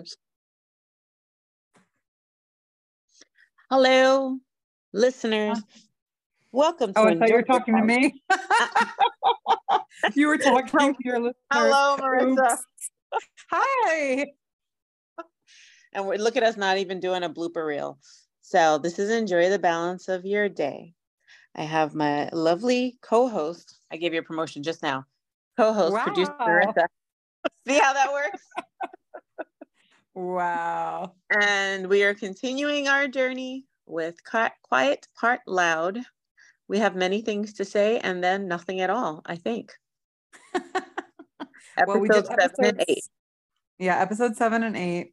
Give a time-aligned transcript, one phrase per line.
[0.00, 1.82] always look
[3.12, 3.56] so cute.
[3.70, 4.38] Hello,
[4.92, 5.60] listeners.
[6.52, 8.22] Welcome oh, to Oh, I thought you were talking to me.
[10.14, 10.92] you were talking uh-uh.
[10.92, 11.34] to your listeners.
[11.52, 12.52] Hello, Marissa.
[12.52, 12.64] Oops.
[13.50, 14.26] Hi.
[15.92, 17.98] And we're, look at us not even doing a blooper reel.
[18.42, 20.94] So this is Enjoy the Balance of Your Day.
[21.56, 23.78] I have my lovely co-host.
[23.90, 25.04] I gave you a promotion just now.
[25.56, 26.86] Co-host, producer Marissa.
[27.66, 28.40] See how that works?
[30.14, 31.14] Wow.
[31.30, 35.98] And we are continuing our journey with Quiet Part Loud.
[36.68, 39.72] We have many things to say and then nothing at all, I think.
[41.86, 43.04] well, we did seven and eight.
[43.78, 45.12] Yeah, episode seven and eight.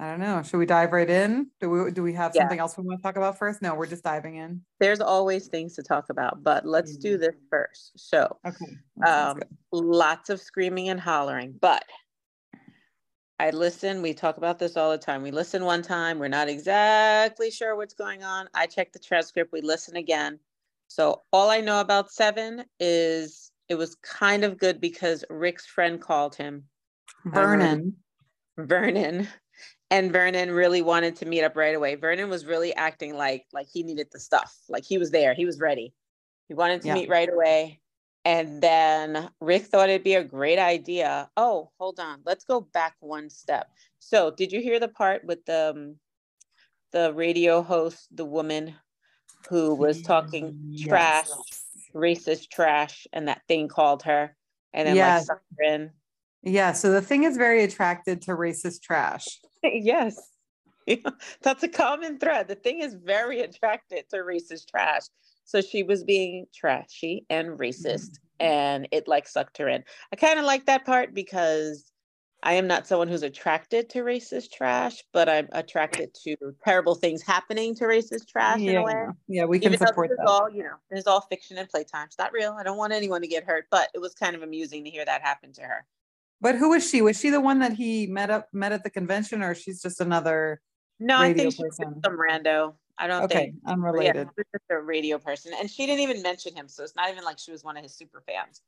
[0.00, 0.42] I don't know.
[0.42, 1.50] Should we dive right in?
[1.60, 2.42] Do we do we have Yeah.
[2.42, 3.60] something else we want to talk about first?
[3.60, 4.64] No, we're just diving in.
[4.78, 7.20] There's always things to talk about, but let's do Mhm.
[7.20, 7.98] this first.
[7.98, 8.78] So, Okay.
[9.04, 9.40] um,
[9.72, 11.84] lots of screaming and hollering, but
[13.40, 14.02] I listen.
[14.02, 15.22] We talk about this all the time.
[15.22, 18.48] We listen one time, we're not exactly sure what's going on.
[18.54, 20.40] I check the transcript, we listen again.
[20.88, 26.00] So, all I know about seven is it was kind of good because Rick's friend
[26.00, 26.64] called him,
[27.26, 27.94] Vernon.
[28.56, 29.28] Vernon.
[29.90, 31.94] And Vernon really wanted to meet up right away.
[31.94, 34.54] Vernon was really acting like like he needed the stuff.
[34.68, 35.32] Like he was there.
[35.34, 35.94] He was ready.
[36.48, 36.94] He wanted to Yeah.
[36.94, 37.80] meet right away.
[38.24, 41.30] And then Rick thought it'd be a great idea.
[41.36, 42.20] Oh, hold on.
[42.26, 43.68] Let's go back one step.
[44.00, 45.96] So, did you hear the part with the um,
[46.92, 48.74] the radio host, the woman
[49.48, 51.26] who was talking trash,
[51.94, 54.34] racist trash, and that thing called her
[54.72, 55.26] and then like Yes.
[55.26, 55.90] sucked in?
[56.42, 56.72] Yeah.
[56.72, 59.40] So the thing is very attracted to racist trash.
[59.62, 60.30] yes.
[61.42, 62.48] That's a common thread.
[62.48, 65.02] The thing is very attracted to racist trash.
[65.48, 68.46] So she was being trashy and racist, mm-hmm.
[68.46, 69.82] and it like sucked her in.
[70.12, 71.90] I kind of like that part because
[72.42, 77.22] I am not someone who's attracted to racist trash, but I'm attracted to terrible things
[77.22, 78.92] happening to racist trash in a way.
[78.92, 79.12] Yeah.
[79.26, 80.28] Yeah, we can Even support that.
[80.28, 82.08] all, you know, this is all fiction and playtime.
[82.08, 82.54] It's not real.
[82.58, 85.06] I don't want anyone to get hurt, but it was kind of amusing to hear
[85.06, 85.86] that happen to her.
[86.42, 87.00] But who was she?
[87.00, 90.02] Was she the one that he met up met at the convention, or she's just
[90.02, 90.60] another?
[91.00, 92.74] No, I think she's just some rando.
[92.98, 94.28] I don't Okay, think yeah, unrelated.
[94.36, 97.24] she just a radio person, and she didn't even mention him, so it's not even
[97.24, 98.60] like she was one of his super fans.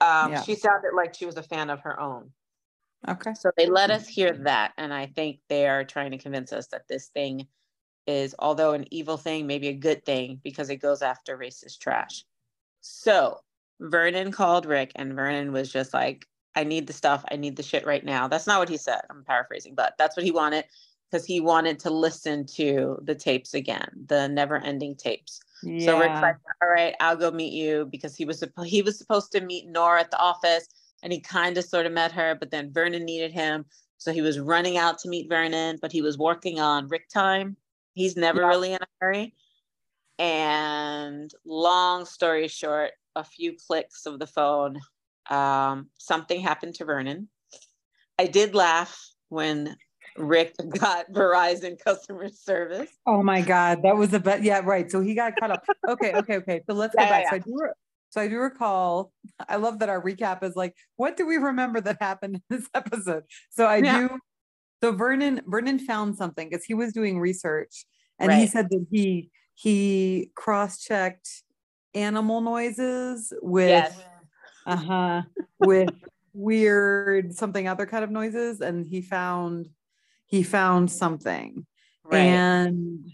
[0.00, 0.42] Um, Yeah.
[0.42, 2.30] She sounded like she was a fan of her own.
[3.08, 3.34] Okay.
[3.34, 6.66] So they let us hear that, and I think they are trying to convince us
[6.68, 7.48] that this thing
[8.06, 12.24] is, although an evil thing, maybe a good thing because it goes after racist trash.
[12.80, 13.40] So
[13.80, 17.24] Vernon called Rick, and Vernon was just like, "I need the stuff.
[17.30, 19.00] I need the shit right now." That's not what he said.
[19.08, 20.66] I'm paraphrasing, but that's what he wanted
[21.10, 25.40] because he wanted to listen to the tapes again, the never-ending tapes.
[25.62, 25.86] Yeah.
[25.86, 29.32] So Rick's like, all right, I'll go meet you because he was he was supposed
[29.32, 30.68] to meet Nora at the office
[31.02, 33.64] and he kind of sort of met her, but then Vernon needed him.
[33.98, 37.56] So he was running out to meet Vernon, but he was working on Rick time.
[37.94, 38.48] He's never Yeah.
[38.48, 39.34] really in a hurry.
[40.18, 44.80] And long story short, a few clicks of the phone,
[45.28, 47.28] um, something happened to Vernon.
[48.18, 49.76] I did laugh when
[50.20, 52.90] Rick got Verizon customer service.
[53.06, 54.42] oh my God, that was a bet.
[54.42, 54.90] Yeah, right.
[54.90, 55.64] So he got caught up.
[55.88, 56.60] Okay, okay, okay.
[56.68, 57.24] So let's Yeah, go back.
[57.24, 57.58] yeah, So I do.
[57.60, 57.72] re-
[58.10, 59.12] So I do recall.
[59.48, 62.68] I love that our recap is like, what do we remember that happened in this
[62.74, 63.24] episode?
[63.50, 64.08] So I Yeah.
[64.08, 64.18] do.
[64.82, 67.84] So Vernon Vernon found something because he was doing research,
[68.18, 71.28] and he said that he he cross checked
[71.94, 73.98] animal noises with Yes.
[74.66, 75.22] uh-huh
[75.58, 75.90] with
[76.32, 79.68] weird something other kind of noises and he found
[80.30, 81.66] he found something
[82.04, 82.18] Right.
[82.20, 83.04] and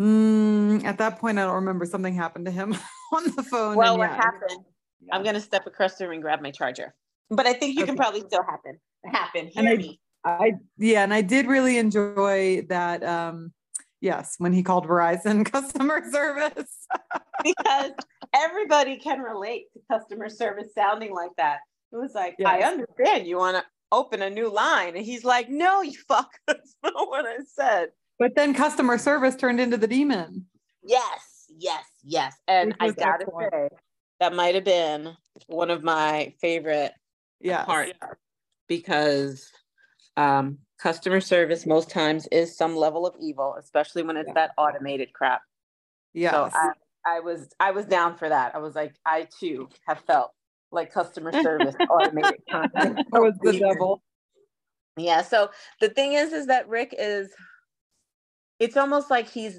[0.00, 2.76] mm, at that point i don't remember something happened to him
[3.12, 4.64] on the phone well, what yeah, happened?
[5.10, 6.94] I'm gonna step across the room and grab my charger.
[7.30, 8.78] But I think you can probably still happen.
[9.04, 9.50] Happen.
[9.56, 10.00] And Hear I- me.
[10.24, 13.52] i yeah and i did really enjoy that um
[14.00, 16.86] yes when he called verizon customer service
[17.42, 17.90] Because
[18.32, 21.58] everybody can relate to customer service sounding like that.
[21.92, 24.96] It was like, I understand you want to open a new line.
[24.96, 26.32] And he's like, No, you fuck.
[26.48, 27.90] That's not what I said.
[28.18, 30.46] but then customer service turned into the demon
[30.84, 32.34] Yes, yes, yes.
[32.48, 33.52] And I gotta excellent.
[33.52, 33.68] say,
[34.18, 35.14] that might have been
[35.46, 36.92] one of my favorite
[37.40, 37.92] yeah part
[38.68, 39.50] because
[40.16, 44.34] um, customer service most times is some level of evil, especially when it's Yeah.
[44.34, 45.42] that automated crap.
[46.14, 46.72] yes So I,
[47.16, 48.54] I was I was down for that.
[48.54, 50.32] I was like, I too have felt
[50.72, 52.98] like customer service automated content.
[53.12, 54.02] that was the devil
[54.96, 55.22] Yeah.
[55.22, 57.30] So the thing is, is that Rick is.
[58.58, 59.58] It's almost like he's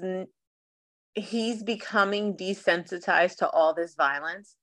[1.14, 4.56] he's becoming desensitized to all this violence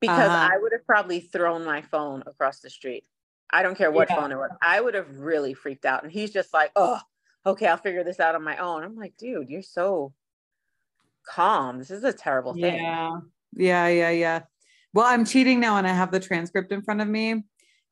[0.00, 0.48] because Uh-huh.
[0.52, 3.04] I would have probably thrown my phone across the street.
[3.50, 4.16] I don't care what Yeah.
[4.16, 4.50] phone it was.
[4.62, 6.02] I would have really freaked out.
[6.04, 7.00] And he's just like, oh,
[7.46, 8.84] okay, I'll figure this out on my own.
[8.84, 10.12] I'm like, dude, you're so
[11.26, 11.78] calm.
[11.78, 12.74] This is a terrible thing.
[12.74, 13.20] Yeah.
[13.54, 13.88] Yeah.
[13.88, 14.10] Yeah.
[14.10, 14.40] Yeah.
[14.94, 17.44] Well, I'm cheating now and I have the transcript in front of me.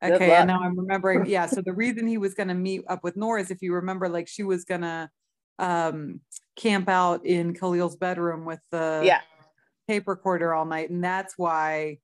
[0.03, 0.35] Okay.
[0.35, 1.25] And now I'm remembering.
[1.27, 1.45] Yeah.
[1.47, 4.09] So the reason he was going to meet up with Nora is if you remember,
[4.09, 5.09] like she was going to
[5.59, 6.21] um,
[6.55, 9.21] camp out in Khalil's bedroom with the Yeah.
[9.87, 10.89] tape recorder all night.
[10.89, 11.97] And that's why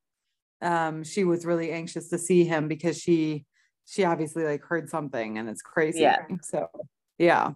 [0.61, 3.45] um, she was really anxious to see him because she,
[3.85, 6.01] she obviously like heard something and it's crazy.
[6.01, 6.25] Yeah.
[6.41, 6.69] So,
[7.17, 7.51] yeah.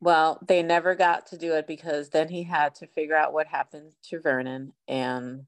[0.00, 3.46] Well, they never got to do it because then he had to figure out what
[3.46, 4.72] happened to Vernon.
[4.88, 5.44] And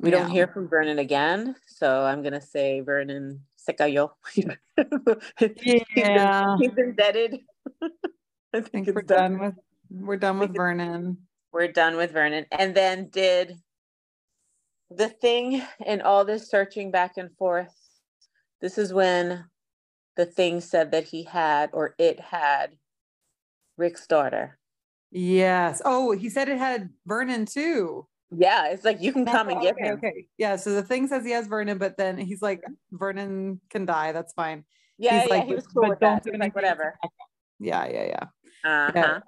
[0.00, 1.56] we don't hear from Vernon again.
[1.66, 4.10] So I'm going to say Vernon se cayó.
[5.96, 6.56] Yeah.
[6.58, 7.40] He's indebted.
[7.82, 7.88] I
[8.54, 9.32] I think think we're done.
[9.32, 9.54] done with,
[9.90, 11.18] we're done with Vernon.
[11.52, 12.46] we're done with Vernon.
[12.52, 13.56] And then did
[14.90, 17.74] the thing in all this searching back and forth.
[18.60, 19.44] This is when
[20.16, 22.76] the thing said that he had or it had
[23.76, 24.58] Rick's daughter.
[25.10, 25.80] Yes.
[25.84, 28.06] Oh, he said it had Vernon too.
[28.30, 29.94] Yeah, it's like you can come and get okay, him.
[29.94, 30.26] Okay.
[30.36, 30.56] Yeah.
[30.56, 34.12] So the thing says he has Vernon, but then he's like, Vernon can die.
[34.12, 34.64] That's fine.
[34.98, 36.32] Yeah, He's yeah, like, he was cool but with don't that.
[36.32, 36.98] do like, whatever.
[37.58, 37.86] Yeah.
[37.86, 38.04] Yeah.
[38.64, 38.88] Yeah.
[38.88, 39.20] Uh-huh.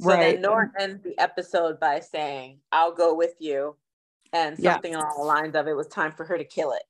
[0.00, 0.32] So right.
[0.34, 3.76] then Nora ends the episode by saying, I'll go with you.
[4.32, 4.72] And Yeah.
[4.72, 6.82] something along the lines of it was time for her to kill it.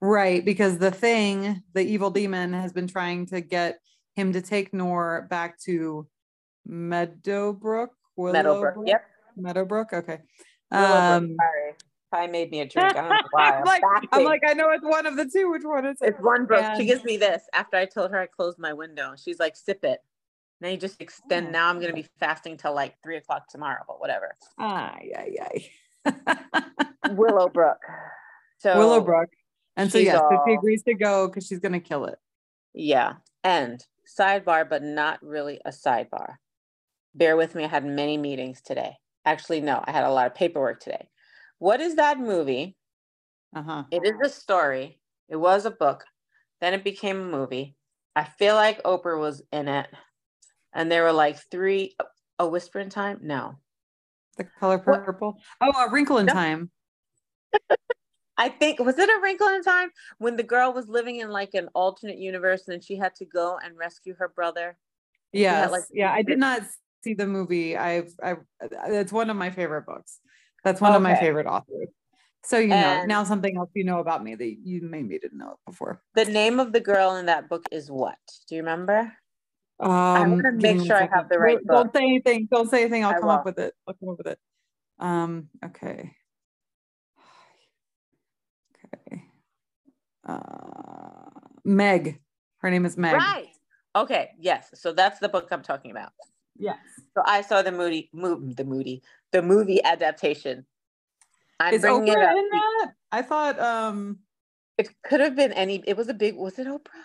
[0.00, 0.44] Right.
[0.44, 3.78] Because the thing, the evil demon has been trying to get
[4.14, 6.08] him to take Nor back to
[6.66, 7.90] Meadowbrook.
[8.18, 8.76] Meadowbrook.
[8.86, 9.04] Yep.
[9.36, 9.92] Meadowbrook.
[9.92, 10.18] Okay.
[10.70, 11.74] Um, sorry.
[12.12, 12.96] Pi made me a drink.
[12.96, 13.50] I don't know why.
[13.50, 13.82] I'm like,
[14.12, 15.50] like, I know it's one of the two.
[15.50, 16.10] Which one is it?
[16.10, 16.64] It's one brook.
[16.76, 19.14] She gives me this after I told her I closed my window.
[19.16, 20.00] She's like, sip it.
[20.60, 21.48] Now you just extend.
[21.48, 21.50] Oh.
[21.50, 24.36] Now I'm gonna be fasting till like three o'clock tomorrow, but whatever.
[24.58, 25.36] Ay, ay,
[26.04, 26.44] ay.
[27.10, 27.78] Willowbrook.
[28.58, 29.30] So Willowbrook.
[29.76, 32.18] And so yes, so she agrees to go because she's gonna kill it.
[32.74, 33.14] Yeah.
[33.42, 33.82] And
[34.18, 36.34] sidebar, but not really a sidebar.
[37.14, 37.64] Bear with me.
[37.64, 38.96] I had many meetings today.
[39.24, 41.08] Actually, no, I had a lot of paperwork today.
[41.58, 42.76] What is that movie?
[43.54, 43.84] Uh-huh.
[43.90, 44.98] It is a story.
[45.28, 46.04] It was a book.
[46.60, 47.76] Then it became a movie.
[48.16, 49.88] I feel like Oprah was in it.
[50.72, 51.96] And there were like three
[52.38, 53.18] a whisper in time?
[53.22, 53.56] No.
[54.36, 55.38] The color What- purple.
[55.60, 56.32] Oh, a wrinkle in No.
[56.32, 56.70] time.
[58.38, 61.52] I think was it a wrinkle in time when the girl was living in like
[61.52, 64.78] an alternate universe and she had to go and rescue her brother?
[65.32, 65.70] Yes.
[65.70, 66.62] like, yeah, I did not
[67.02, 67.76] see the movie.
[67.76, 68.36] I've I
[68.86, 70.20] it's one of my favorite books.
[70.64, 71.88] That's one of my favorite authors.
[72.42, 75.58] So you know, now something else you know about me that you maybe didn't know
[75.66, 76.02] before.
[76.14, 78.18] The name of the girl in that book is what?
[78.48, 79.12] Do you remember?
[79.78, 81.96] Um, wanna make sure I have the right Don't- Don't book.
[81.96, 82.48] say anything.
[82.50, 83.04] Don't say anything.
[83.04, 83.74] I'll I come up with it.
[83.86, 84.38] I'll come up with it.
[84.98, 86.14] Um, okay.
[88.84, 89.24] Okay.
[90.26, 91.30] Uh,
[91.64, 92.20] Meg.
[92.58, 93.14] Her name is Meg.
[93.14, 93.48] Right.
[93.96, 94.30] Okay.
[94.38, 94.70] Yes.
[94.74, 96.12] So that's the book I'm talking about.
[96.60, 96.78] Yes.
[97.16, 99.02] So I saw the moody, move the moody,
[99.32, 100.66] the movie adaptation.
[101.58, 102.36] I'm Is bringing Oprah it up.
[102.36, 102.92] in that?
[103.12, 104.18] I thought um
[104.78, 105.82] It could have been any.
[105.86, 106.36] It was a big.
[106.36, 107.04] Was it Oprah?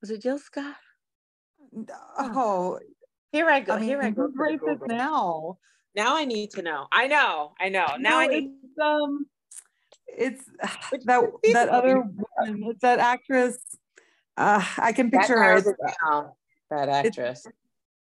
[0.00, 0.76] Was it Jill Scott?
[2.18, 2.78] oh
[3.32, 3.74] Here I go.
[3.74, 4.22] I mean Here I go.
[4.22, 4.88] who's to the racist Google.
[4.88, 5.58] now.
[5.96, 6.86] Now I need to know.
[6.92, 7.52] I know.
[7.60, 7.86] I know.
[7.98, 8.50] Now I need.
[8.62, 9.26] it's, um
[10.06, 10.44] it's
[10.90, 13.58] Which that is that other do woman, it's that actress.
[14.36, 15.62] Uh I can picture her.
[16.70, 17.34] Narrows It's, it down.
[17.34, 17.46] That actress.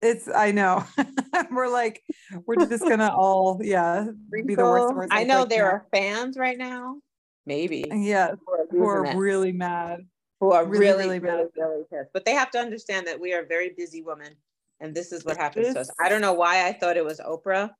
[0.02, 0.84] it's I know.
[1.52, 2.04] we're like,
[2.46, 4.96] we're just gonna all yeah be the worst.
[4.96, 6.98] Worst I know like, there are fans right now.
[7.46, 8.36] Maybe Yeah.
[8.46, 10.02] who are, who are really mad.
[10.40, 12.12] who are really, really, really really, really, pissed.
[12.14, 14.34] But they have to understand that we are very busy women,
[14.80, 15.90] and this is what happens to us.
[16.00, 17.72] I don't know why I thought it was Oprah.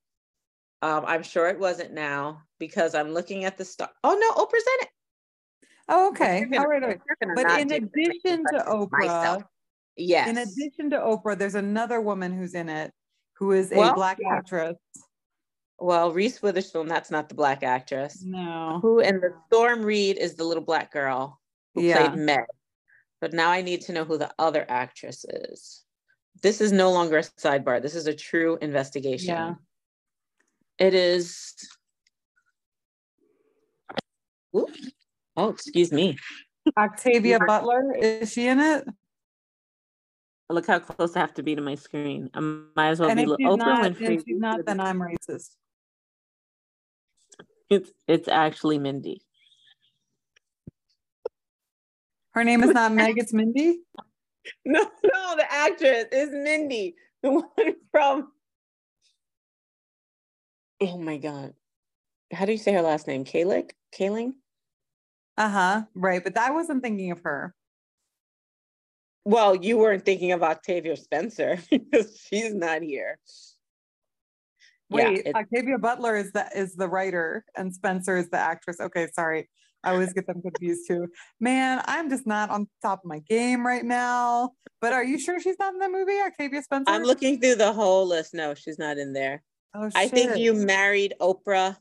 [0.84, 3.90] Um, I'm sure it wasn't now because I'm looking at the star.
[4.04, 4.90] Oh no, Oprah's in it.
[5.90, 6.44] Oh, okay.
[6.58, 7.00] All right, all right.
[7.06, 9.44] you're gonna But in do this, make me addition to Oprah, myself.
[9.98, 10.30] Yes.
[10.30, 12.92] in addition to Oprah, there's another woman who's in it
[13.34, 14.36] who is a Well, black yeah.
[14.38, 14.78] actress.
[15.80, 18.24] well, Reese Witherspoon, that's not the black actress.
[18.24, 18.80] No.
[18.82, 21.40] Who and the Storm Reid is the little black girl
[21.74, 22.10] who Yeah.
[22.10, 22.46] played Meg.
[23.20, 25.84] But now I need to know who the other actress is.
[26.42, 27.82] This is no longer a sidebar.
[27.82, 29.28] This is a true investigation.
[29.36, 29.54] Yeah.
[30.80, 31.54] It is.
[34.56, 34.68] Ooh.
[35.38, 36.18] Oh, excuse me.
[36.78, 38.88] Octavia Butler, is she in it?
[40.52, 42.30] Look how close I have to be to my screen.
[42.34, 44.18] I might as well and be if li- she's Oprah not, Winfrey.
[44.18, 45.56] if she's not, then I'm racist.
[47.70, 49.22] It's it's actually Mindy.
[52.32, 53.80] Her name is not Meg, it's Mindy.
[54.66, 58.32] No, no, the actress is Mindy, the one from.
[60.82, 61.54] Oh my god,
[62.34, 63.24] how do you say her last name?
[63.24, 64.34] Kalik, Kaling.
[65.38, 65.84] Uh-huh.
[65.94, 66.24] Right.
[66.24, 67.54] But I wasn't thinking of her.
[69.26, 73.20] Well, you weren't thinking of Octavia Spencer because she's not here.
[74.90, 78.80] Wait, yeah, Octavia Butler is the is the writer and Spencer is the actress.
[78.80, 79.50] Okay, sorry.
[79.84, 81.08] I always get them confused too.
[81.40, 84.52] Man, I'm just not on top of my game right now.
[84.80, 86.92] But are you sure she's not in the movie, Octavia Spencer?
[86.92, 88.34] I'm looking through the whole list.
[88.34, 89.42] No, she's not in there.
[89.74, 91.78] Oh, I think you married Oprah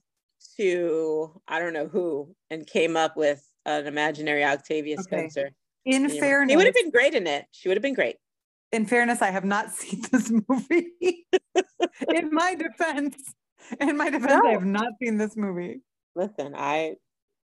[0.56, 5.02] to I don't know who and came up with an imaginary Octavia okay.
[5.02, 5.50] Spencer.
[5.84, 7.46] In fairness, she would have been great in it.
[7.52, 8.16] She would have been great.
[8.72, 11.26] In fairness, I have not seen this movie.
[12.14, 13.16] in my defense,
[13.80, 14.48] in my defense, no.
[14.48, 15.80] I have not seen this movie.
[16.14, 16.96] Listen, I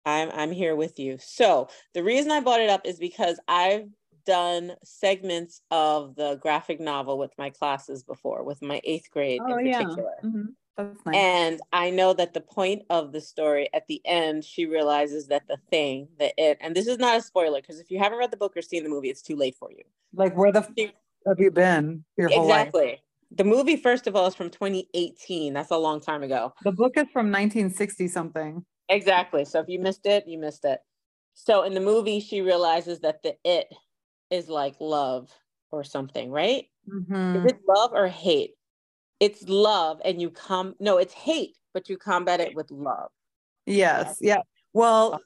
[0.06, 1.18] I'm I'm here with you.
[1.20, 3.88] So the reason I brought it up is because I've
[4.26, 9.58] done segments of the graphic novel with my classes before, with my eighth grade oh,
[9.58, 10.14] in particular.
[10.24, 10.30] Yeah.
[10.30, 10.46] Mm-hmm.
[10.78, 10.96] Nice.
[11.14, 15.48] And I know that the point of the story at the end, she realizes that
[15.48, 18.32] the thing, that it, and this is not a spoiler because if you haven't read
[18.32, 19.84] the book or seen the movie, it's too late for you.
[20.16, 20.94] Like, where the f-
[21.28, 23.02] have you been your whole exactly.
[23.36, 25.54] The movie, first of all, is from 2018.
[25.54, 26.54] That's a long time ago.
[26.64, 28.66] The book is from 1960 something.
[28.90, 29.46] Exactly.
[29.46, 30.80] So if you missed it, you missed it.
[31.34, 33.68] So in the movie, she realizes that the it
[34.30, 35.32] is like love
[35.72, 36.66] or something, right?
[36.88, 37.38] Mm-hmm.
[37.38, 38.52] Is it love or hate?
[39.20, 43.10] It's love and you come no it's hate but you combat it with love.
[43.66, 44.42] Yes yeah.
[44.74, 45.22] Well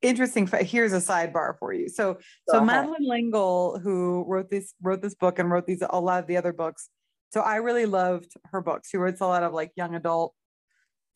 [0.00, 1.88] interesting here's a sidebar for you.
[1.88, 2.66] So Go so ahead.
[2.66, 6.36] madeleine l'engle who wrote this wrote this book and wrote these a lot of the
[6.36, 6.88] other books
[7.30, 8.90] so i really loved her books.
[8.90, 10.34] She writes a lot of like young adult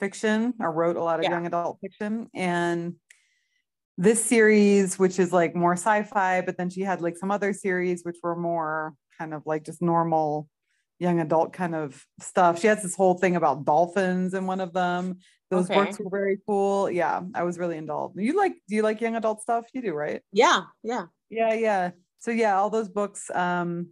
[0.01, 1.31] fiction or wrote a lot of yeah.
[1.31, 2.29] young adult fiction.
[2.35, 2.95] And
[3.99, 8.03] this series which is like more sci-fi but then she had like some other series
[8.03, 10.49] which were more kind of like just normal
[10.99, 12.61] young adult kind of stuff.
[12.61, 15.19] She has this whole thing about dolphins in one of them.
[15.51, 15.85] Those okay.
[15.85, 16.91] books were very cool.
[16.91, 18.19] Yeah, I was really involved.
[18.19, 19.67] You like do you like young adult stuff?
[19.73, 20.23] You do, right?
[20.33, 21.07] Yeah, yeah.
[21.31, 21.91] Yeah, yeah.
[22.19, 23.89] So yeah, all those books um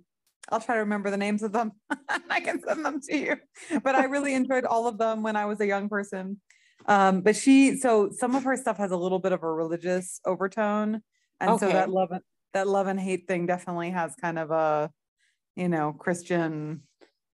[0.50, 1.72] I'll try to remember the names of them.
[2.30, 3.36] I can send them to you.
[3.82, 6.40] But I really enjoyed all of them when I was a young person.
[6.86, 10.20] Um, but she so some of her stuff has a little bit of a religious
[10.26, 11.00] overtone.
[11.40, 11.66] And okay.
[11.66, 12.10] so that love
[12.52, 14.90] that love and hate thing definitely has kind of a
[15.56, 16.82] you know Christian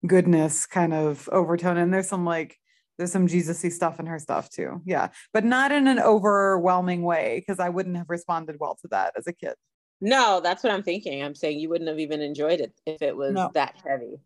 [0.07, 1.77] goodness kind of overtone.
[1.77, 2.57] And there's some like
[2.99, 4.81] there's some jesus-y stuff in her stuff too.
[4.85, 5.09] Yeah.
[5.33, 9.27] But not in an overwhelming way because i wouldn't have responded well to that as
[9.27, 9.55] a kid.
[10.01, 11.23] No that's what i'm thinking.
[11.23, 13.51] I'm saying you wouldn't have even enjoyed it if it was no.
[13.55, 14.17] that heavy.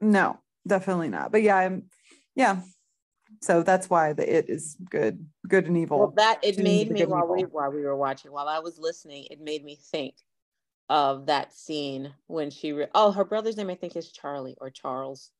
[0.00, 1.32] No definitely not.
[1.32, 1.84] But yeah i'm
[2.34, 2.60] yeah.
[3.42, 5.98] So that's why the it is good good and evil.
[5.98, 9.26] Well, that it made me while we while we were watching while i was listening
[9.30, 10.14] it made me think
[10.88, 14.70] of that scene when she re- oh her brother's name I think is Charlie or
[14.70, 15.30] Charles.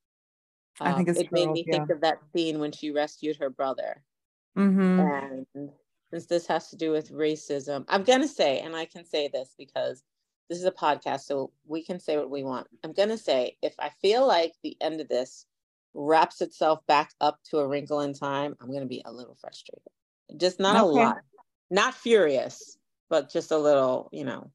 [0.81, 1.79] Um, I think it's it Charles, made me yeah.
[1.79, 4.03] think of that scene when she rescued her brother.
[4.57, 5.01] Mm-hmm.
[5.55, 5.71] And
[6.11, 9.55] since this has to do with racism, I'm gonna say, and I can say this
[9.59, 10.03] because
[10.49, 12.67] this is a podcast, so we can say what we want.
[12.83, 15.47] I'm gonna say if I feel like the end of this
[15.93, 19.83] wraps itself back up to a wrinkle in time, I'm gonna be a little frustrated.
[20.37, 20.83] Just not okay.
[20.83, 21.17] a lot,
[21.71, 22.79] not furious,
[23.11, 24.51] but just a little, you know,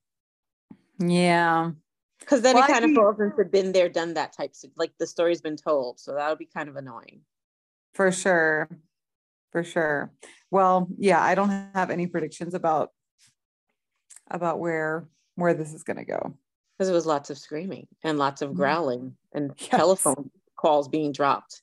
[1.00, 1.72] yeah.
[2.20, 4.92] Because then well, it kind of falls into been there, done that types of like
[5.00, 6.00] the story's been told.
[6.00, 7.22] So that would be kind of annoying.
[7.94, 8.70] For sure.
[9.52, 10.12] For sure.
[10.52, 12.92] Well, yeah, I don't have any predictions about
[14.30, 16.36] about where where this is gonna go.
[16.78, 18.58] Because it was lots of screaming and lots of mm-hmm.
[18.58, 19.70] growling and yes.
[19.70, 21.62] telephone calls being dropped.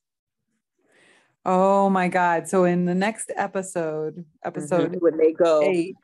[1.45, 2.49] Oh my God.
[2.49, 4.99] So in the next episode, episode mm-hmm.
[4.99, 5.95] when they go eight,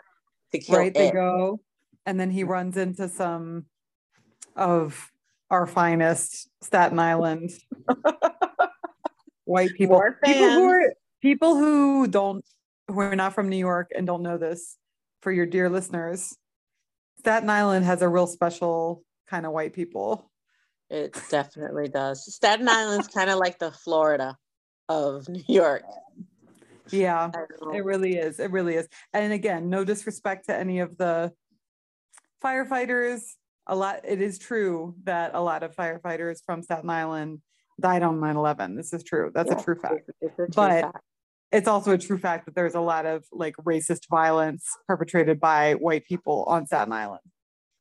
[0.68, 0.94] right, it.
[0.94, 1.60] they go
[2.06, 3.66] and then he runs into some
[4.56, 5.10] of
[5.50, 7.50] our finest Staten Island
[9.44, 10.02] white people.
[10.24, 12.44] People who are people who don't
[12.88, 14.76] who are not from New York and don't know this
[15.20, 16.36] for your dear listeners.
[17.18, 20.30] Staten Island has a real special kind of white people.
[20.90, 22.34] It definitely does.
[22.34, 24.36] Staten Island's kind of like the Florida
[24.88, 25.84] of New York.
[26.90, 27.30] Yeah,
[27.72, 28.40] it really is.
[28.40, 28.88] It really is.
[29.12, 31.32] And again, no disrespect to any of the
[32.42, 33.22] firefighters
[33.66, 37.40] a lot it is true that a lot of firefighters from staten island
[37.80, 39.30] died on 9-11 this is true.
[39.34, 40.08] That's yeah, a true fact.
[40.08, 40.98] it's, it's a true but fact.
[41.50, 45.74] it's also a true fact that there's a lot of like racist violence perpetrated by
[45.74, 47.20] white people on staten island.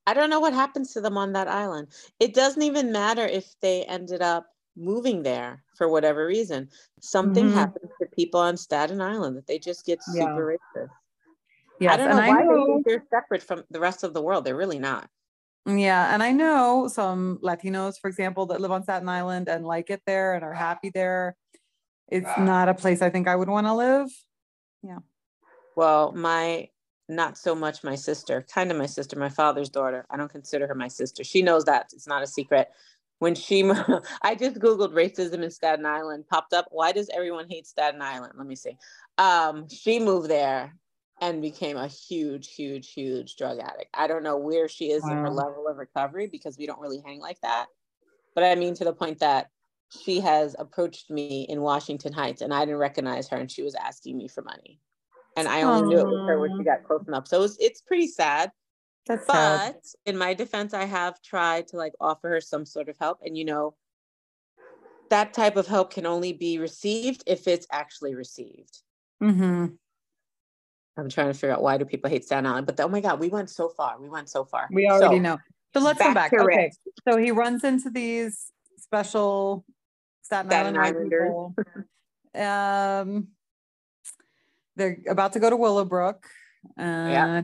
[0.08, 1.90] I don't know what happens to them on that island.
[2.20, 6.70] It doesn't even matter if they ended up moving there for whatever reason.
[7.02, 7.58] Something mm-hmm.
[7.58, 10.82] happens to people on staten island that they just get super yeah.
[10.82, 10.90] racist
[11.82, 14.22] Yes, I don't know why I know, they are separate from the rest of the
[14.22, 14.46] world.
[14.46, 15.10] They're really not.
[15.66, 19.90] Yeah, and I know some Latinos, for example, that live on Staten Island and like
[19.90, 21.36] it there and are happy there.
[22.08, 24.10] It's not a place I think I would want to live.
[24.84, 25.00] Yeah.
[25.76, 26.70] Well, my
[27.10, 30.06] not so much my sister, kind of my sister, my father's daughter.
[30.12, 31.24] I don't consider her my sister.
[31.24, 32.70] She knows that it's not a secret.
[33.18, 33.64] When she,
[34.22, 36.68] I just Googled racism in Staten Island, popped up.
[36.70, 38.34] Why does everyone hate Staten Island?
[38.38, 38.78] Let me see.
[39.18, 40.76] Um, she moved there
[41.22, 43.90] and became a huge, huge, huge drug addict.
[43.94, 45.12] I don't know where she is wow.
[45.12, 47.68] in her level of recovery because we don't really hang like that.
[48.36, 49.50] But I mean, to the point that
[49.90, 53.76] she has approached me in Washington Heights and I didn't recognize her and she was
[53.76, 54.80] asking me for money
[55.36, 55.88] and I only Aww.
[55.88, 57.28] knew it was her when she got close enough.
[57.28, 58.52] So it was, it's pretty sad.
[59.08, 59.76] That's but sad.
[60.06, 63.38] in my defense, I have tried to like offer her some sort of help, and
[63.38, 63.76] you know,
[65.10, 68.82] that type of help can only be received if it's actually received.
[69.22, 69.68] Mm-hmm.
[71.02, 73.02] I'm trying to figure out why do people hate Staten Island, but the, oh my
[73.02, 74.00] God, we went so far.
[74.00, 74.70] We went so far.
[74.72, 75.38] We already so, know.
[75.74, 76.34] So let's back go back.
[76.34, 76.44] Okay.
[76.44, 76.74] Rick.
[77.08, 79.66] So he runs into these special
[80.22, 81.56] Staten, Staten Island people.
[82.36, 83.28] um,
[84.76, 86.26] they're about to go to Willowbrook.
[86.78, 87.42] Uh, yeah.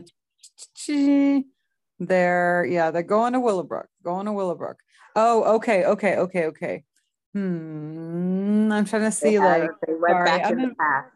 [2.00, 3.88] They're yeah, they're going to Willowbrook.
[4.04, 4.78] Going to Willowbrook.
[5.16, 6.84] Oh, okay, okay, okay, okay.
[7.32, 8.70] Hmm.
[8.72, 11.10] I'm trying to see they like they went sorry, back in the past.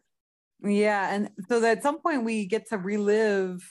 [0.65, 3.69] Yeah, and so that at some point we get to relive.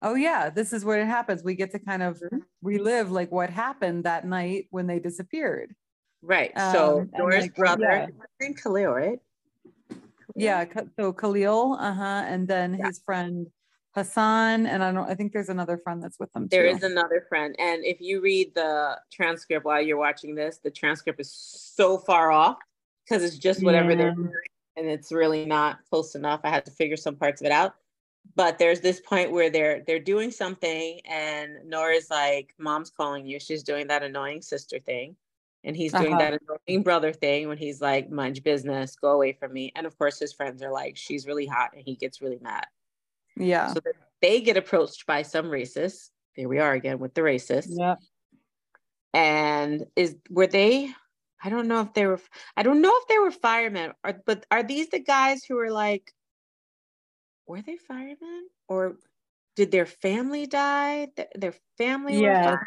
[0.00, 1.42] Oh yeah, this is where it happens.
[1.42, 2.38] We get to kind of mm-hmm.
[2.62, 5.74] relive like what happened that night when they disappeared.
[6.22, 6.52] Right.
[6.56, 8.08] So um, Nora's like, brother,
[8.40, 8.48] yeah.
[8.62, 9.18] Khalil, right?
[10.34, 10.64] Yeah.
[10.98, 12.86] So Khalil, uh huh, and then yeah.
[12.86, 13.48] his friend
[13.94, 15.08] Hassan, and I don't.
[15.08, 16.46] I think there's another friend that's with them.
[16.48, 20.70] There is another friend, and if you read the transcript while you're watching this, the
[20.70, 22.58] transcript is so far off
[23.04, 23.96] because it's just whatever yeah.
[23.96, 24.32] they're doing,
[24.78, 26.40] and it's really not close enough.
[26.44, 27.74] I had to figure some parts of it out.
[28.34, 33.40] But there's this point where they're they're doing something, and Nora's like, "Mom's calling you."
[33.40, 35.16] She's doing that annoying sister thing
[35.64, 36.30] and he's doing uh-huh.
[36.30, 39.86] that annoying brother thing when he's like, "Mind your business, go away from me." And
[39.86, 42.66] of course, his friends are like, "She's really hot," and he gets really mad.
[43.36, 43.72] Yeah.
[43.72, 43.80] So
[44.22, 46.10] they get approached by some racists.
[46.36, 47.68] There we are again with the racists.
[47.70, 47.96] Yeah.
[49.12, 50.90] And is were they?
[51.42, 52.20] I don't know if they were.
[52.56, 55.70] I don't know if they were firemen, or, but are these the guys who were
[55.70, 56.12] like?
[57.46, 58.96] Were they firemen or
[59.56, 61.08] did their family die?
[61.34, 62.58] Their family yeah.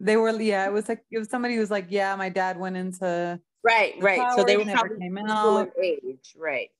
[0.00, 2.58] They were, yeah, it was like, it was somebody who was like, yeah, my dad
[2.58, 3.40] went into.
[3.62, 4.20] Right, right.
[4.36, 5.70] So they were probably came out.
[5.82, 6.70] age, right.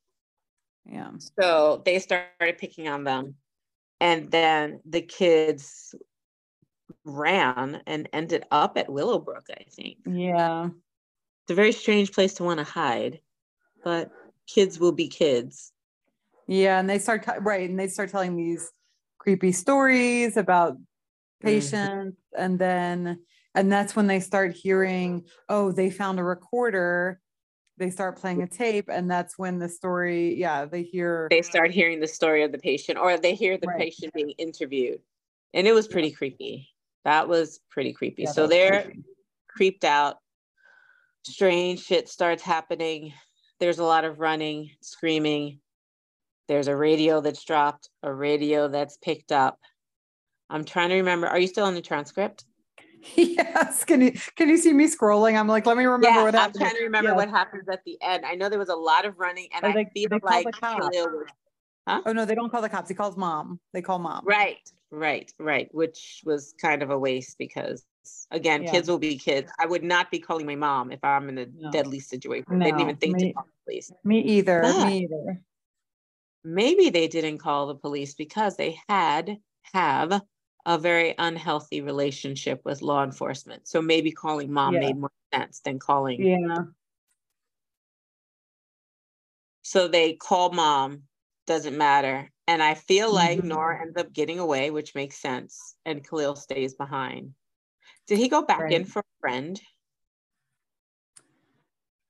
[0.84, 1.10] Yeah.
[1.40, 3.34] So they started picking on them.
[4.00, 5.94] And then the kids
[7.04, 9.98] ran and ended up at Willowbrook, I think.
[10.06, 10.68] Yeah.
[11.48, 13.20] It's a very strange place to want to hide,
[13.82, 14.10] but
[14.46, 15.72] kids will be kids.
[16.46, 16.78] Yeah.
[16.78, 17.68] And they start, t- right.
[17.68, 18.70] And they start telling these
[19.18, 20.76] creepy stories about
[21.38, 21.54] Mm-hmm.
[21.54, 22.42] patients mm-hmm.
[22.42, 23.20] and then
[23.54, 27.20] and that's when they start hearing oh they found a recorder
[27.76, 31.70] they start playing a tape and that's when the story yeah they hear they start
[31.70, 33.78] hearing the story of the patient or they hear the right.
[33.78, 34.98] patient being interviewed
[35.54, 36.68] and it was pretty creepy
[37.04, 39.04] that was pretty creepy yeah, so they're creepy.
[39.48, 40.16] creeped out
[41.24, 43.12] strange shit starts happening
[43.60, 45.60] there's a lot of running screaming
[46.48, 49.58] there's a radio that's dropped a radio that's picked up
[50.50, 51.26] I'm trying to remember.
[51.26, 52.44] Are you still on the transcript?
[53.14, 53.84] Yes.
[53.84, 55.38] Can you can you see me scrolling?
[55.38, 56.56] I'm like, let me remember yeah, what happened.
[56.56, 58.26] I'm trying to remember what happens at the end.
[58.26, 62.02] I know there was a lot of running, and I feel like huh?
[62.04, 62.88] Oh no, they don't call the cops.
[62.88, 63.60] He calls mom.
[63.72, 64.24] They call mom.
[64.26, 65.68] Right, right, right.
[65.70, 67.84] Which was kind of a waste because
[68.30, 68.70] again, yeah.
[68.70, 69.50] kids will be kids.
[69.58, 71.70] I would not be calling my mom if I'm in a no.
[71.70, 72.58] deadly situation.
[72.58, 73.92] No, they didn't even think me, to call the police.
[74.04, 74.60] Me either.
[74.62, 75.40] But me either.
[76.44, 79.38] Maybe they didn't call the police because they had
[79.74, 80.22] have
[80.66, 83.66] a very unhealthy relationship with law enforcement.
[83.66, 84.80] So maybe calling mom yeah.
[84.80, 86.24] made more sense than calling.
[86.24, 86.64] Yeah.
[89.62, 91.02] So they call mom,
[91.46, 92.30] doesn't matter.
[92.46, 93.48] And I feel like mm-hmm.
[93.48, 95.76] Nora ends up getting away, which makes sense.
[95.84, 97.32] And Khalil stays behind.
[98.08, 98.72] Did he go back right.
[98.72, 99.60] in for a friend?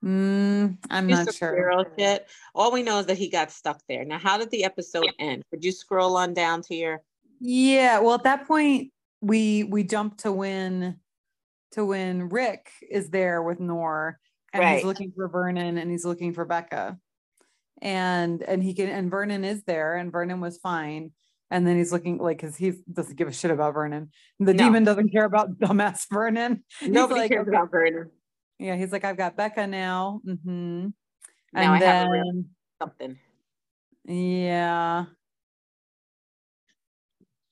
[0.04, 1.84] Mm, I'm not sure.
[1.98, 2.28] Shit.
[2.54, 4.04] All we know is that he got stuck there.
[4.04, 5.42] Now, how did the episode end?
[5.50, 7.02] Could you scroll on down to your
[7.40, 10.98] yeah, well, at that point, we we jump to when
[11.72, 14.18] to when Rick is there with Nor
[14.52, 14.76] and right.
[14.76, 16.98] he's looking for Vernon and he's looking for Becca.
[17.80, 21.12] And and he can and Vernon is there and Vernon was fine.
[21.50, 24.10] And then he's looking like because he doesn't give a shit about Vernon.
[24.38, 24.64] The no.
[24.64, 26.62] demon doesn't care about dumbass Vernon.
[26.82, 27.56] Nobody like, cares okay.
[27.56, 28.10] about Vernon.
[28.58, 30.20] Yeah, he's like, I've got Becca now.
[30.26, 30.88] Mm-hmm.
[31.52, 33.18] Now and I then, have something.
[34.04, 35.06] Yeah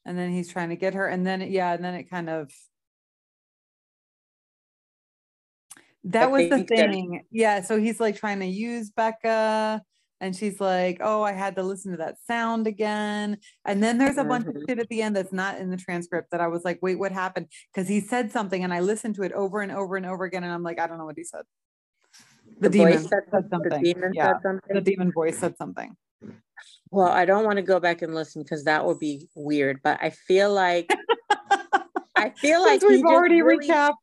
[0.06, 2.50] and then he's trying to get her and then yeah and then it kind of
[6.04, 9.82] that was the thing yeah so he's like trying to use becca
[10.20, 14.16] and she's like, "Oh, I had to listen to that sound again." And then there's
[14.16, 14.28] a mm-hmm.
[14.28, 14.64] bunch of mm-hmm.
[14.68, 17.12] shit at the end that's not in the transcript that I was like, "Wait, what
[17.12, 20.24] happened?" Because he said something, and I listened to it over and over and over
[20.24, 21.42] again, and I'm like, "I don't know what he said."
[22.58, 23.70] The, the demon said, said, something.
[23.70, 24.32] The demon yeah.
[24.32, 24.74] said something.
[24.74, 25.94] The demon voice said something.
[26.90, 29.80] Well, I don't want to go back and listen because that would be weird.
[29.82, 30.90] But I feel like
[32.16, 33.94] I feel like we've already really, recapped.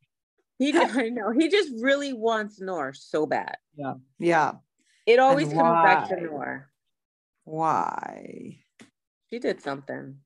[0.58, 3.56] He, I know he just really wants Norse so bad.
[3.76, 4.52] Yeah, yeah.
[5.06, 6.70] It always comes back to Noor.
[7.44, 8.58] Why?
[9.30, 10.16] She did something.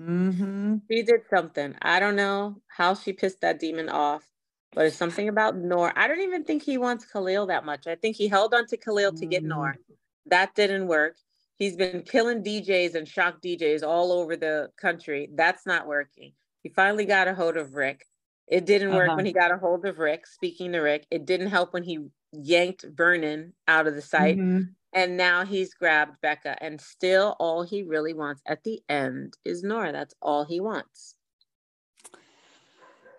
[0.00, 0.76] Mm-hmm.
[0.90, 1.74] She did something.
[1.82, 4.24] I don't know how she pissed that demon off,
[4.72, 5.92] but it's something about Noor.
[5.96, 7.86] I don't even think he wants Khalil that much.
[7.86, 9.72] I think he held on to Khalil to get Noor.
[9.72, 9.92] Mm-hmm.
[10.26, 11.16] That didn't work.
[11.56, 15.28] He's been killing DJs and shock DJs all over the country.
[15.34, 16.32] That's not working.
[16.62, 18.04] He finally got a hold of Rick.
[18.46, 19.16] It didn't work uh-huh.
[19.16, 20.26] when he got a hold of Rick.
[20.26, 24.38] Speaking to Rick, it didn't help when he yanked Vernon out of the site.
[24.38, 24.70] Mm-hmm.
[24.94, 26.56] And now he's grabbed Becca.
[26.62, 29.92] And still, all he really wants at the end is Nora.
[29.92, 31.14] That's all he wants.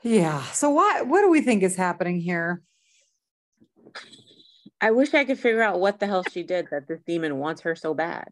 [0.02, 0.44] Yeah.
[0.52, 2.62] So what what do we think is happening here?
[4.82, 7.62] I wish I could figure out what the hell she did that this demon wants
[7.62, 8.30] her so bad.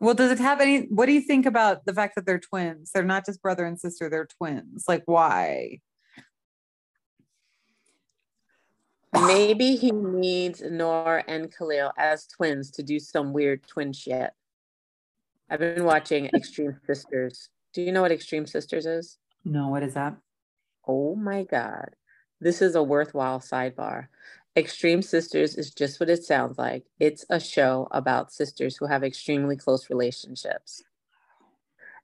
[0.00, 2.90] Well, does it have any what do you think about the fact that they're twins?
[2.92, 4.84] They're not just brother and sister, they're twins.
[4.88, 5.80] Like why?
[9.24, 14.30] Maybe he needs Noor and Khalil as twins to do some weird twin shit.
[15.48, 17.48] I've been watching Extreme Sisters.
[17.72, 19.18] Do you know what Extreme Sisters is?
[19.44, 20.16] No, what is that?
[20.86, 21.90] Oh my God.
[22.40, 24.08] This is a worthwhile sidebar.
[24.56, 26.84] Extreme Sisters is just what it sounds like.
[26.98, 30.82] It's a show about sisters who have extremely close relationships.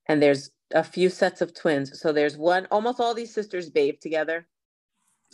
[0.06, 2.00] And there's a few sets of twins.
[2.00, 4.46] So there's one, almost all these sisters bathe together.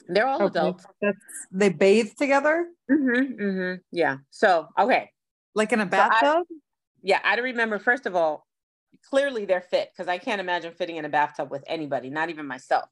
[0.07, 0.59] They're all okay.
[0.59, 0.87] adults.
[1.01, 1.19] That's,
[1.51, 2.69] they bathe together?
[2.91, 3.81] Mm-hmm, mm-hmm.
[3.93, 4.19] Yeah.
[4.31, 5.11] So, okay.
[5.55, 6.21] Like in a bathtub?
[6.21, 6.43] So I,
[7.03, 7.21] yeah.
[7.25, 8.47] I don't remember, first of all,
[9.09, 12.47] clearly they're fit because I can't imagine fitting in a bathtub with anybody, not even
[12.47, 12.89] myself.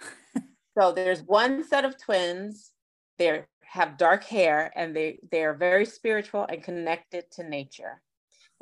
[0.78, 2.72] so there's one set of twins.
[3.18, 8.02] They have dark hair and they, they are very spiritual and connected to nature.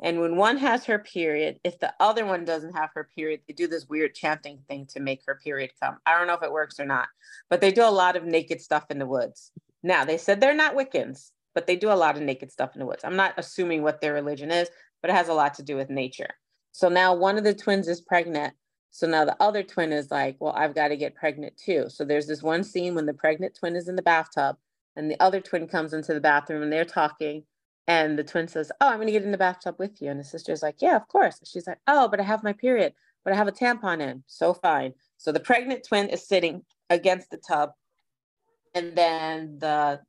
[0.01, 3.53] And when one has her period, if the other one doesn't have her period, they
[3.53, 5.97] do this weird chanting thing to make her period come.
[6.05, 7.07] I don't know if it works or not,
[7.49, 9.51] but they do a lot of naked stuff in the woods.
[9.83, 12.79] Now, they said they're not Wiccans, but they do a lot of naked stuff in
[12.79, 13.03] the woods.
[13.03, 14.69] I'm not assuming what their religion is,
[15.01, 16.29] but it has a lot to do with nature.
[16.71, 18.53] So now one of the twins is pregnant.
[18.89, 21.85] So now the other twin is like, well, I've got to get pregnant too.
[21.89, 24.57] So there's this one scene when the pregnant twin is in the bathtub
[24.95, 27.43] and the other twin comes into the bathroom and they're talking
[27.87, 30.09] and the twin says, Oh, I'm going to get in the bathtub with you.
[30.09, 31.39] And the sister's like, Yeah, of course.
[31.45, 34.23] She's like, Oh, but I have my period, but I have a tampon in.
[34.27, 34.93] So fine.
[35.17, 37.71] So the pregnant twin is sitting against the tub.
[38.73, 40.01] And then the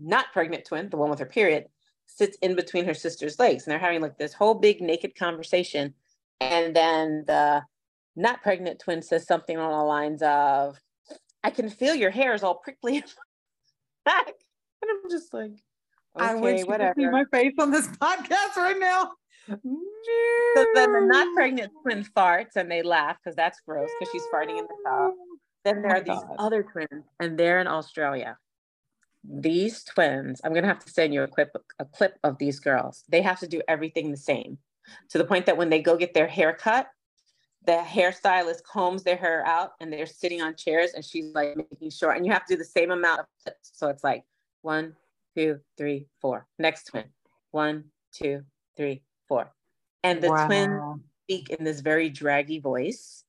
[0.00, 1.66] not pregnant twin, the one with her period,
[2.06, 3.64] sits in between her sister's legs.
[3.64, 5.94] And they're having like this whole big naked conversation.
[6.40, 7.62] And then the
[8.16, 10.80] not pregnant twin says something on the lines of,
[11.44, 13.04] I can feel your hair is all prickly
[14.04, 14.32] back.
[14.80, 15.50] And I'm just like,
[16.16, 17.00] Okay, I wish whatever.
[17.00, 19.12] you could see my face on this podcast right now.
[19.48, 24.26] So then the not pregnant twin farts and they laugh because that's gross because she's
[24.32, 25.12] farting in the tub.
[25.64, 26.36] Then there oh are these God.
[26.38, 28.36] other twins and they're in Australia.
[29.24, 33.04] These twins, I'm gonna have to send you a clip a clip of these girls.
[33.08, 34.58] They have to do everything the same
[35.10, 36.88] to the point that when they go get their hair cut,
[37.64, 41.90] the hairstylist combs their hair out and they're sitting on chairs and she's like making
[41.90, 43.72] sure and you have to do the same amount of clips.
[43.74, 44.24] So it's like
[44.62, 44.94] one,
[45.38, 46.46] two, three, four.
[46.58, 47.04] Next twin.
[47.52, 48.42] One, two,
[48.76, 49.52] three, four.
[50.02, 50.46] And the wow.
[50.46, 53.22] twins speak in this very draggy voice.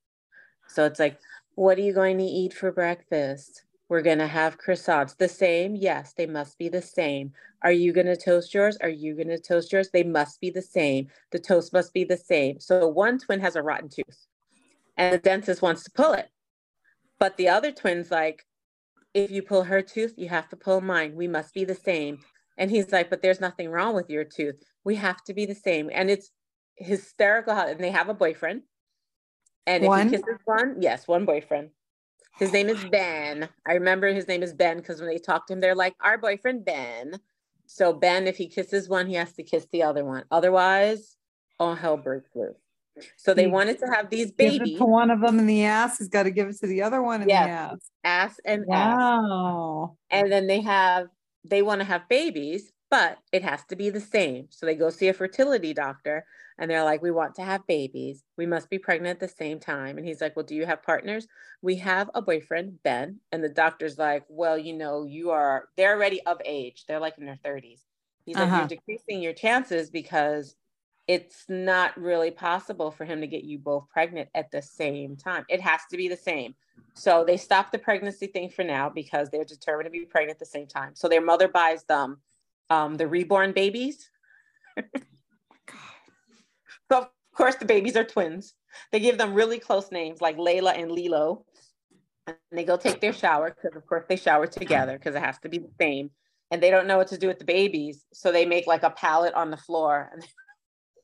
[0.68, 1.20] So it's like,
[1.54, 3.64] what are you going to eat for breakfast?
[3.90, 5.18] We're going to have croissants.
[5.18, 5.76] The same?
[5.76, 7.32] Yes, they must be the same.
[7.62, 8.78] Are you going to toast yours?
[8.82, 9.90] Are you going to toast yours?
[9.92, 11.10] They must be the same.
[11.32, 12.60] The toast must be the same.
[12.60, 14.28] So one twin has a rotten tooth
[14.98, 16.30] and the dentist wants to pull it.
[17.20, 18.46] But the other twin's like,
[19.14, 21.16] if you pull her tooth, you have to pull mine.
[21.16, 22.20] We must be the same.
[22.58, 24.62] And he's like, but there's nothing wrong with your tooth.
[24.84, 25.90] We have to be the same.
[25.92, 26.32] And it's
[26.76, 28.64] hysterical how, and they have a boyfriend.
[29.66, 30.08] And one?
[30.08, 31.70] if he kisses one, yes, one boyfriend.
[32.38, 33.50] His name is Ben.
[33.68, 36.18] I remember his name is Ben because when they talk to him, they're like, our
[36.18, 37.20] boyfriend Ben.
[37.66, 40.24] So Ben, if he kisses one, he has to kiss the other one.
[40.32, 41.18] Otherwise,
[41.60, 42.56] all hell breaks loose.
[43.18, 44.78] So they wanted to have these babies.
[44.78, 45.98] to one of them in the ass.
[45.98, 47.46] He's got to give it to the other one in yes.
[47.46, 47.92] the ass.
[48.04, 49.96] Ass and wow.
[50.12, 50.22] ass.
[50.22, 51.08] And then they have
[51.46, 54.48] they want to have babies, but it has to be the same.
[54.50, 56.26] So they go see a fertility doctor
[56.58, 58.24] and they're like, We want to have babies.
[58.38, 59.98] We must be pregnant at the same time.
[59.98, 61.28] And he's like, Well, do you have partners?
[61.62, 63.20] We have a boyfriend, Ben.
[63.32, 66.86] And the doctor's like, Well, you know, you are, they're already of age.
[66.88, 67.82] They're like in their 30s.
[68.26, 68.44] He's uh-huh.
[68.44, 68.68] like, you're uh-huh.
[68.68, 70.56] decreasing your chances because
[71.10, 75.44] it's not really possible for him to get you both pregnant at the same time.
[75.50, 76.54] It has to be the same.
[76.94, 80.40] So they stop the pregnancy thing for now because they're determined to be pregnant at
[80.40, 80.92] the same time.
[80.94, 82.20] So their mother buys them
[82.70, 84.08] um, the reborn babies.
[86.92, 88.54] so of course the babies are twins.
[88.92, 91.44] They give them really close names like Layla and Lilo.
[92.28, 95.40] And they go take their shower because of course they shower together because it has
[95.40, 96.12] to be the same.
[96.52, 98.06] And they don't know what to do with the babies.
[98.14, 100.24] So they make like a pallet on the floor and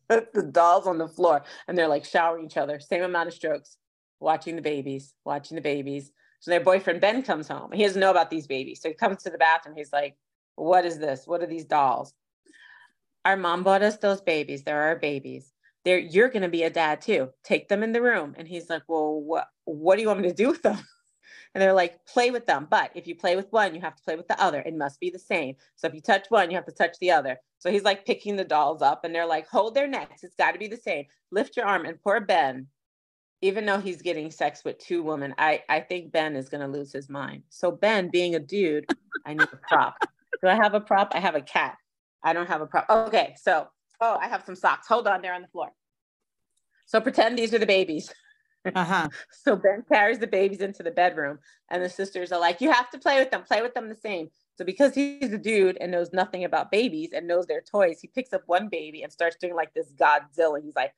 [0.33, 3.77] the dolls on the floor and they're like showering each other, same amount of strokes,
[4.19, 6.11] watching the babies, watching the babies.
[6.39, 7.71] So their boyfriend Ben comes home.
[7.71, 8.81] He doesn't know about these babies.
[8.81, 9.75] So he comes to the bathroom.
[9.75, 10.15] He's like,
[10.55, 11.25] What is this?
[11.25, 12.13] What are these dolls?
[13.23, 14.63] Our mom bought us those babies.
[14.63, 15.51] They're our babies.
[15.83, 17.29] They're, you're going to be a dad too.
[17.43, 18.35] Take them in the room.
[18.37, 20.77] And he's like, Well, what, what do you want me to do with them?
[21.55, 22.67] And they're like, play with them.
[22.69, 24.59] But if you play with one, you have to play with the other.
[24.59, 25.55] It must be the same.
[25.77, 27.37] So if you touch one, you have to touch the other.
[27.59, 30.25] So he's like picking the dolls up and they're like, hold their necks.
[30.25, 31.05] It's got to be the same.
[31.31, 31.85] Lift your arm.
[31.85, 32.67] And poor Ben,
[33.41, 36.67] even though he's getting sex with two women, I, I think Ben is going to
[36.67, 37.43] lose his mind.
[37.49, 38.85] So Ben, being a dude,
[39.25, 39.95] I need a prop.
[40.41, 41.13] Do I have a prop?
[41.15, 41.77] I have a cat.
[42.21, 42.85] I don't have a prop.
[42.89, 43.33] Okay.
[43.41, 43.69] So,
[44.01, 44.87] oh, I have some socks.
[44.89, 45.21] Hold on.
[45.21, 45.69] They're on the floor.
[46.85, 48.13] So pretend these are the babies.
[48.73, 49.09] Uh-huh.
[49.31, 52.89] so Ben carries the babies into the bedroom, and the sisters are like, You have
[52.91, 54.29] to play with them, play with them the same.
[54.57, 58.07] So because he's a dude and knows nothing about babies and knows their toys, he
[58.07, 60.61] picks up one baby and starts doing like this Godzilla.
[60.63, 60.93] He's like,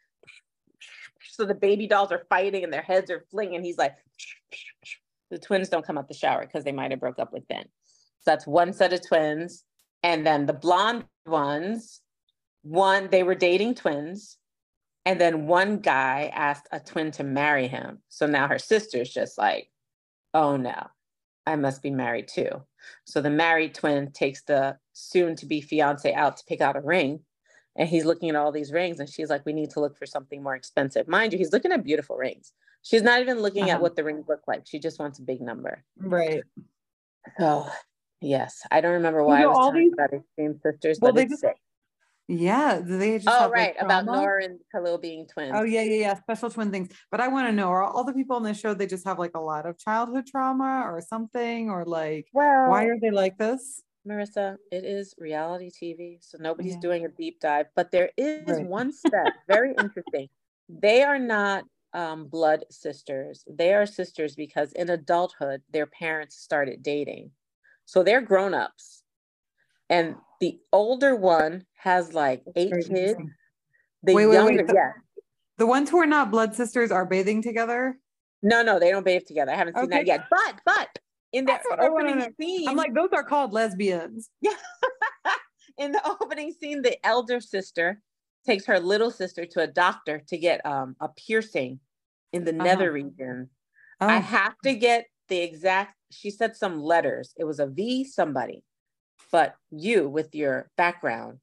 [1.31, 3.63] so the baby dolls are fighting and their heads are flinging.
[3.63, 3.95] He's like,
[5.31, 7.65] the twins don't come out the shower because they might have broke up with Ben.
[8.21, 9.63] So that's one set of twins.
[10.03, 12.01] And then the blonde ones,
[12.61, 14.37] one, they were dating twins.
[15.07, 17.99] And then one guy asked a twin to marry him.
[18.09, 19.71] So now her sister's just like,
[20.33, 20.87] oh no,
[21.45, 22.49] I must be married too.
[23.05, 26.81] So the married twin takes the soon to be fiance out to pick out a
[26.81, 27.21] ring.
[27.77, 30.05] And he's looking at all these rings, and she's like, We need to look for
[30.05, 31.07] something more expensive.
[31.07, 32.51] Mind you, he's looking at beautiful rings.
[32.81, 33.75] She's not even looking uh-huh.
[33.75, 34.63] at what the rings look like.
[34.65, 35.85] She just wants a big number.
[35.97, 36.43] Right.
[37.39, 37.69] So,
[38.19, 39.93] yes, I don't remember why you know, I was talking these...
[39.93, 41.41] about extreme sisters, well, but it's just...
[41.41, 41.55] sick.
[42.29, 45.53] Yeah, they just oh right like about Nora and Khalil being twins.
[45.55, 46.89] Oh yeah, yeah, yeah, special twin things.
[47.09, 49.17] But I want to know: are all the people on this show they just have
[49.17, 53.37] like a lot of childhood trauma or something, or like, well, why are they like
[53.37, 53.81] this?
[54.05, 56.79] Marissa, it is reality TV, so nobody's yeah.
[56.81, 57.67] doing a deep dive.
[57.77, 58.65] But there is right.
[58.65, 60.27] one step, very interesting.
[60.67, 61.63] They are not
[61.93, 63.45] um, blood sisters.
[63.49, 67.31] They are sisters because in adulthood, their parents started dating,
[67.85, 69.03] so they're grown ups
[69.89, 73.19] and the older one has like eight kids.
[74.03, 74.67] The wait, younger, wait, wait.
[74.67, 74.91] The, yeah.
[75.57, 77.97] The ones who are not blood sisters are bathing together.
[78.43, 79.51] No, no, they don't bathe together.
[79.51, 79.97] I haven't seen okay.
[79.97, 80.25] that yet.
[80.29, 80.99] But, but
[81.33, 84.29] in the opening scene, I'm like, those are called lesbians.
[84.41, 84.51] Yeah.
[85.77, 87.99] in the opening scene, the elder sister
[88.45, 91.79] takes her little sister to a doctor to get um, a piercing
[92.31, 92.63] in the uh-huh.
[92.63, 93.49] nether region.
[93.99, 94.07] Oh.
[94.07, 95.95] I have to get the exact.
[96.11, 97.33] She said some letters.
[97.37, 98.63] It was a V somebody
[99.31, 101.39] but you with your background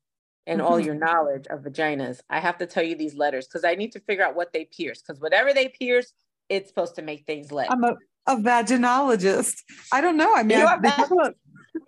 [0.47, 0.71] and mm-hmm.
[0.71, 3.93] all your knowledge of vaginas, I have to tell you these letters because I need
[3.93, 5.03] to figure out what they pierce.
[5.03, 6.13] Because whatever they pierce,
[6.49, 7.69] it's supposed to make things lit.
[7.71, 9.55] I'm a, a vaginologist.
[9.93, 10.35] I don't know.
[10.35, 11.31] I mean, I,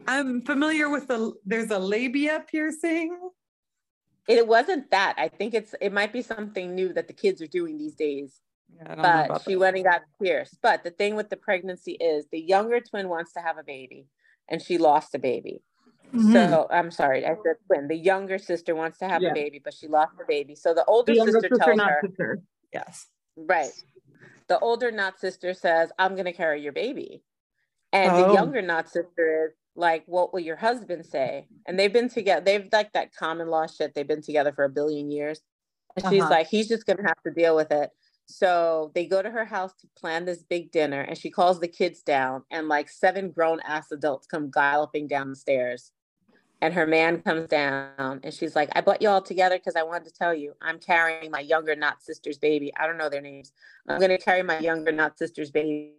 [0.06, 3.18] I'm familiar with the there's a labia piercing.
[4.28, 5.14] It wasn't that.
[5.18, 8.40] I think it's it might be something new that the kids are doing these days.
[8.74, 8.94] Yeah,
[9.28, 9.60] but she that.
[9.60, 10.58] went and got pierced.
[10.60, 14.06] But the thing with the pregnancy is the younger twin wants to have a baby
[14.48, 15.62] and she lost a baby.
[16.16, 16.32] Mm-hmm.
[16.32, 17.88] So I'm sorry, I said twin.
[17.88, 19.30] The younger sister wants to have yeah.
[19.30, 20.54] a baby, but she lost the baby.
[20.54, 22.42] So the older the sister, sister, tells her, sister.
[22.72, 23.70] yes, right.
[24.48, 27.22] The older not sister says, "I'm going to carry your baby,"
[27.92, 28.28] and oh.
[28.28, 32.44] the younger not sister is like, "What will your husband say?" And they've been together.
[32.44, 33.94] They've like that common law shit.
[33.94, 35.40] They've been together for a billion years.
[35.96, 36.14] And uh-huh.
[36.14, 37.90] she's like, "He's just going to have to deal with it."
[38.28, 41.68] So they go to her house to plan this big dinner, and she calls the
[41.68, 45.92] kids down, and like seven grown ass adults come galloping down the stairs
[46.62, 49.82] and her man comes down and she's like, I brought you all together because I
[49.82, 52.72] wanted to tell you I'm carrying my younger not sister's baby.
[52.76, 53.52] I don't know their names.
[53.88, 55.92] I'm going to carry my younger not sister's baby.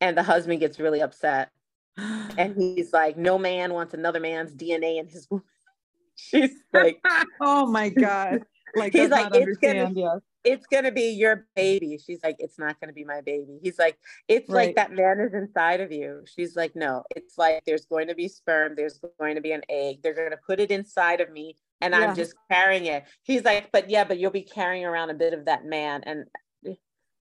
[0.00, 1.50] And the husband gets really upset.
[2.38, 5.42] And he's like, No man wants another man's DNA in his womb.
[6.16, 6.98] She's like,
[7.40, 8.44] Oh my God.
[8.74, 11.98] Like, he's like, it's gonna, yes it's going to be your baby.
[12.04, 13.58] She's like, it's not going to be my baby.
[13.62, 13.96] He's like,
[14.28, 14.66] it's right.
[14.66, 16.24] like that man is inside of you.
[16.26, 19.62] She's like, no, it's like there's going to be sperm, there's going to be an
[19.68, 20.02] egg.
[20.02, 22.00] They're going to put it inside of me and yeah.
[22.00, 23.04] I'm just carrying it.
[23.24, 26.02] He's like, but yeah, but you'll be carrying around a bit of that man.
[26.04, 26.26] And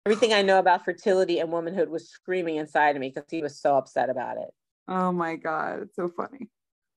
[0.07, 3.61] everything I know about fertility and womanhood was screaming inside of me because he was
[3.61, 4.51] so upset about it.
[4.89, 5.83] Oh my God.
[5.83, 6.49] It's so funny.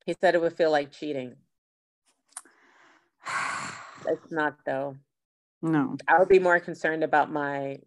[0.07, 1.35] He said it would feel like cheating.
[4.07, 4.97] it's not though.
[5.63, 5.97] No.
[6.07, 7.79] I would be more concerned about my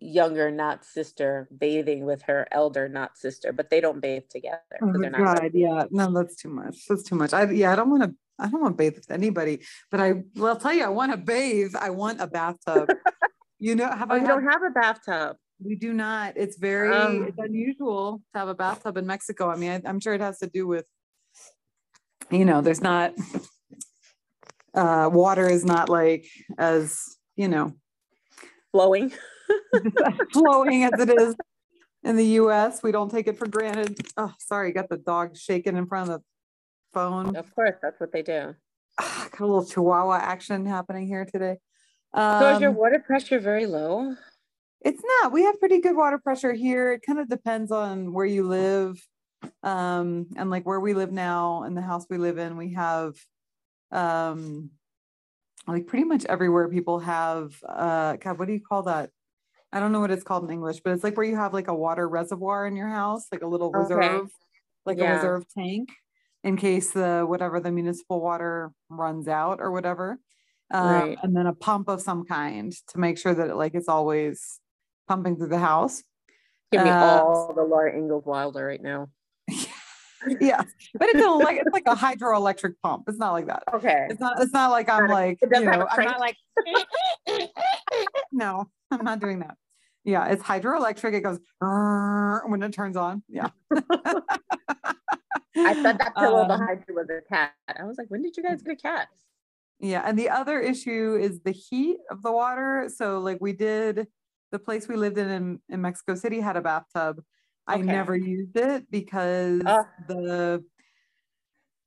[0.00, 4.60] younger not sister bathing with her elder not sister, but they don't bathe together.
[4.82, 6.86] Oh they're not God, yeah, no, that's too much.
[6.88, 7.32] That's too much.
[7.32, 8.14] I yeah, I don't want to.
[8.40, 11.18] I don't want to bathe with anybody, but I I'll tell you, I want to
[11.18, 11.74] bathe.
[11.78, 12.88] I want a bathtub.
[13.58, 14.18] you know, have oh, I?
[14.18, 15.36] You don't have a bathtub.
[15.60, 16.34] We do not.
[16.36, 19.50] It's very um, it's unusual to have a bathtub in Mexico.
[19.50, 20.86] I mean, I, I'm sure it has to do with,
[22.30, 23.14] you know, there's not
[24.78, 27.74] uh, water is not like as you know
[28.72, 29.12] flowing
[30.32, 31.34] flowing as it is
[32.04, 32.82] in the US.
[32.82, 33.98] We don't take it for granted.
[34.16, 36.24] Oh, sorry, got the dog shaking in front of the
[36.92, 37.36] phone.
[37.36, 38.54] Of course, that's what they do.
[38.98, 41.58] got a little chihuahua action happening here today.
[42.14, 44.14] Um, so is your um, water pressure very low?
[44.80, 45.32] It's not.
[45.32, 46.92] We have pretty good water pressure here.
[46.92, 49.00] It kind of depends on where you live.
[49.62, 53.14] Um, and like where we live now in the house we live in, we have
[53.90, 54.70] um
[55.66, 59.10] like pretty much everywhere people have uh God, what do you call that?
[59.72, 61.68] I don't know what it's called in English, but it's like where you have like
[61.68, 63.94] a water reservoir in your house, like a little okay.
[63.94, 64.30] reserve,
[64.86, 65.12] like yeah.
[65.12, 65.90] a reserve tank
[66.44, 70.18] in case the whatever the municipal water runs out or whatever.
[70.70, 71.18] Um, right.
[71.22, 74.60] and then a pump of some kind to make sure that it like it's always
[75.06, 76.02] pumping through the house.
[76.70, 79.08] Give me uh, all the Laura Ingalls Wilder right now.
[80.40, 80.62] yeah,
[80.94, 83.04] but it's like it's like a hydroelectric pump.
[83.08, 83.62] It's not like that.
[83.72, 84.06] Okay.
[84.10, 84.40] It's not.
[84.40, 85.86] It's not like I'm like you know.
[85.90, 86.36] I'm not like.
[88.32, 89.56] no, I'm not doing that.
[90.04, 91.14] Yeah, it's hydroelectric.
[91.14, 91.38] It goes
[92.50, 93.22] when it turns on.
[93.28, 93.48] Yeah.
[95.56, 97.52] I thought that pillow um, behind you was a cat.
[97.68, 99.08] I was like, when did you guys get a cat?
[99.80, 102.90] Yeah, and the other issue is the heat of the water.
[102.94, 104.08] So, like, we did
[104.50, 107.22] the place we lived in in, in Mexico City had a bathtub.
[107.68, 107.80] Okay.
[107.80, 109.82] I never used it because uh.
[110.08, 110.64] the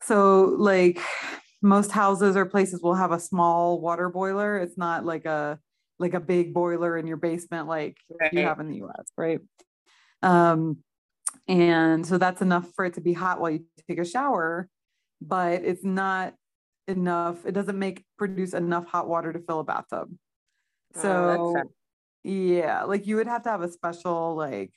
[0.04, 1.00] so like
[1.62, 4.58] most houses or places will have a small water boiler.
[4.58, 5.60] It's not like a
[6.00, 8.34] like a big boiler in your basement like right.
[8.34, 9.40] you have in the US, right?
[10.24, 10.78] Um,
[11.48, 14.68] and so that's enough for it to be hot while you take a shower,
[15.22, 16.34] but it's not
[16.88, 17.46] enough.
[17.46, 20.10] It doesn't make produce enough hot water to fill a bathtub.
[20.96, 21.64] Oh, so oh,
[22.24, 24.72] yeah, like you would have to have a special like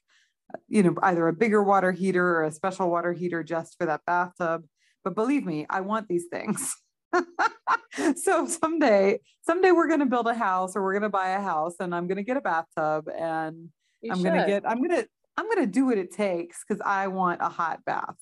[0.69, 4.05] you know either a bigger water heater or a special water heater just for that
[4.07, 4.65] bathtub.
[5.03, 6.75] But believe me, I want these things.
[8.17, 11.41] so someday, someday we're going to build a house or we're going to buy a
[11.41, 13.69] house and I'm going to get a bathtub and
[14.01, 16.65] you I'm going to get, I'm going to, I'm going to do what it takes
[16.67, 18.17] because I want a hot bath.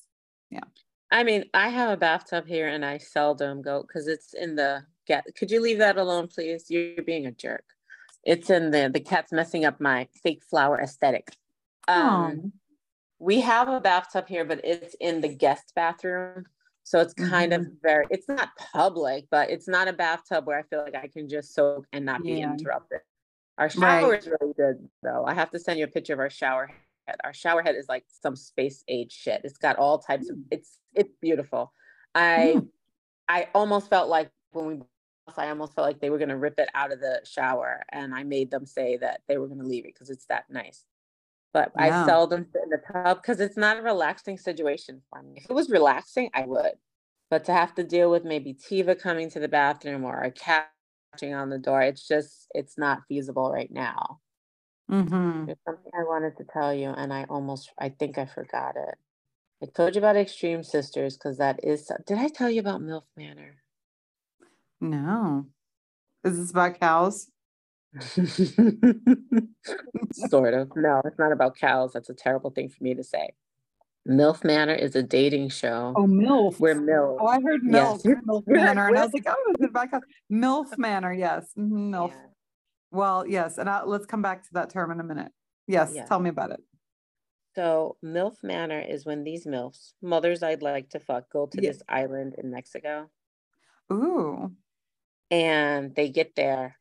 [0.49, 0.63] Yeah.
[1.11, 4.83] I mean, I have a bathtub here and I seldom go because it's in the
[5.07, 5.25] get.
[5.37, 6.65] Could you leave that alone, please?
[6.69, 7.65] You're being a jerk.
[8.23, 11.35] It's in the, the cat's messing up my fake flower aesthetic.
[11.87, 12.51] Um, oh.
[13.19, 16.45] We have a bathtub here, but it's in the guest bathroom.
[16.83, 17.61] So it's kind mm-hmm.
[17.61, 21.07] of very, it's not public, but it's not a bathtub where I feel like I
[21.07, 22.99] can just soak and not be interrupted.
[23.57, 24.19] Our shower right.
[24.19, 25.23] is really good though.
[25.25, 26.69] I have to send you a picture of our shower
[27.07, 27.15] head.
[27.23, 29.41] Our shower head is like some space age shit.
[29.43, 30.43] It's got all types of, mm.
[30.51, 31.71] it's, it's beautiful.
[32.13, 32.67] I, mm.
[33.29, 34.79] I almost felt like when we,
[35.37, 38.13] I almost felt like they were going to rip it out of the shower and
[38.13, 40.83] I made them say that they were going to leave it because it's that nice
[41.53, 42.03] but yeah.
[42.03, 45.35] I seldom sit in the tub because it's not a relaxing situation for me.
[45.37, 46.73] If it was relaxing, I would.
[47.29, 50.69] But to have to deal with maybe Tiva coming to the bathroom or a cat
[51.11, 54.19] catching on the door, it's just, it's not feasible right now.
[54.91, 55.45] Mm-hmm.
[55.45, 58.95] There's something I wanted to tell you, and I almost, I think I forgot it.
[59.61, 63.03] I told you about Extreme Sisters because that is, did I tell you about MILF
[63.15, 63.55] Manor?
[64.81, 65.45] No.
[66.23, 67.27] Is this about cows?
[70.13, 70.71] Sort of.
[70.75, 71.93] No, it's not about cows.
[71.93, 73.29] That's a terrible thing for me to say.
[74.07, 75.93] MILF Manor is a dating show.
[75.95, 76.59] Oh, MILF.
[76.59, 77.17] Where MILF.
[77.21, 78.01] Oh, I heard MILF.
[78.03, 78.15] Yes.
[78.27, 78.87] MILF Manor.
[78.87, 80.01] And I was like, oh, is it about cows?
[80.31, 81.13] MILF Manor.
[81.13, 81.51] Yes.
[81.57, 82.09] Mm-hmm, MILF.
[82.09, 82.15] Yeah.
[82.91, 83.57] Well, yes.
[83.57, 85.31] And I, let's come back to that term in a minute.
[85.67, 85.93] Yes.
[85.95, 86.05] Yeah.
[86.05, 86.59] Tell me about it.
[87.55, 91.81] So, MILF Manor is when these MILFs, mothers I'd like to fuck, go to this
[91.87, 93.09] island in Mexico.
[93.91, 94.51] Ooh.
[95.31, 96.77] And they get there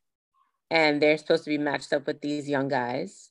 [0.73, 3.29] and they're supposed to be matched up with these young guys.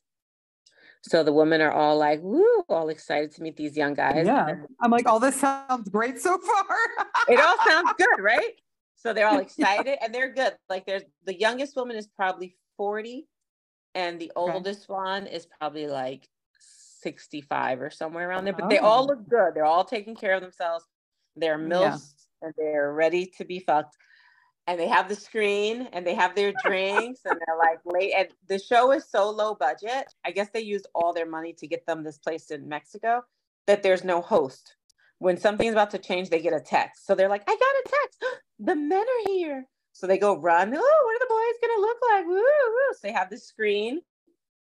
[1.02, 4.28] So the women are all like, woo, all excited to meet these young guys.
[4.28, 4.58] Yeah.
[4.80, 6.78] I'm like, all this sounds great so far.
[7.28, 8.54] it all sounds good, right?
[8.96, 10.06] So they're all excited yeah.
[10.06, 10.54] and they're good.
[10.70, 13.28] Like there's the youngest woman is probably 40
[13.96, 16.30] and the oldest one is probably like
[16.60, 18.54] 65 or somewhere around there.
[18.54, 18.70] But oh.
[18.70, 19.08] they all oh.
[19.08, 19.56] look good.
[19.56, 20.86] They're all taking care of themselves.
[21.36, 22.14] They're milfs
[22.44, 22.44] yeah.
[22.44, 23.98] and they're ready to be fucked
[24.68, 28.30] and they have the screen and they have their drinks and they're like late and
[28.48, 31.86] the show is so low budget i guess they used all their money to get
[31.86, 33.22] them this place in mexico
[33.68, 34.76] that there's no host
[35.20, 37.84] when something's about to change they get a text so they're like i got a
[37.86, 38.26] text
[38.60, 40.74] the men are here So they go run.
[40.76, 42.26] Oh, what are the boys gonna look like?
[42.26, 42.94] Woo, woo.
[42.94, 44.02] So they have the screen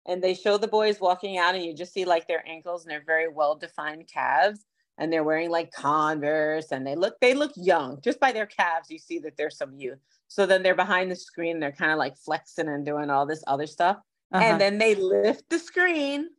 [0.07, 2.91] and they show the boys walking out and you just see like their ankles and
[2.91, 4.65] their very well defined calves
[5.01, 8.89] and they're wearing like converse and they look they look young just by their calves
[8.89, 11.97] you see that there's some youth so then they're behind the screen they're kind of
[11.97, 13.97] like flexing and doing all this other stuff
[14.31, 14.43] uh-huh.
[14.43, 16.29] and then they lift the screen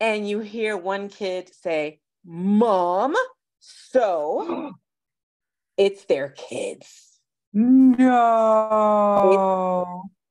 [0.00, 3.14] and you hear one kid say mom
[3.60, 4.74] so
[5.76, 7.18] it's their kids
[7.52, 7.72] no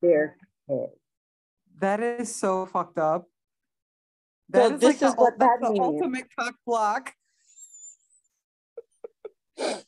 [0.00, 0.36] their
[0.68, 0.92] kids
[1.80, 3.28] that is so fucked up.
[4.50, 5.80] That so is this like is the, what that the means.
[5.80, 7.12] ultimate cock block.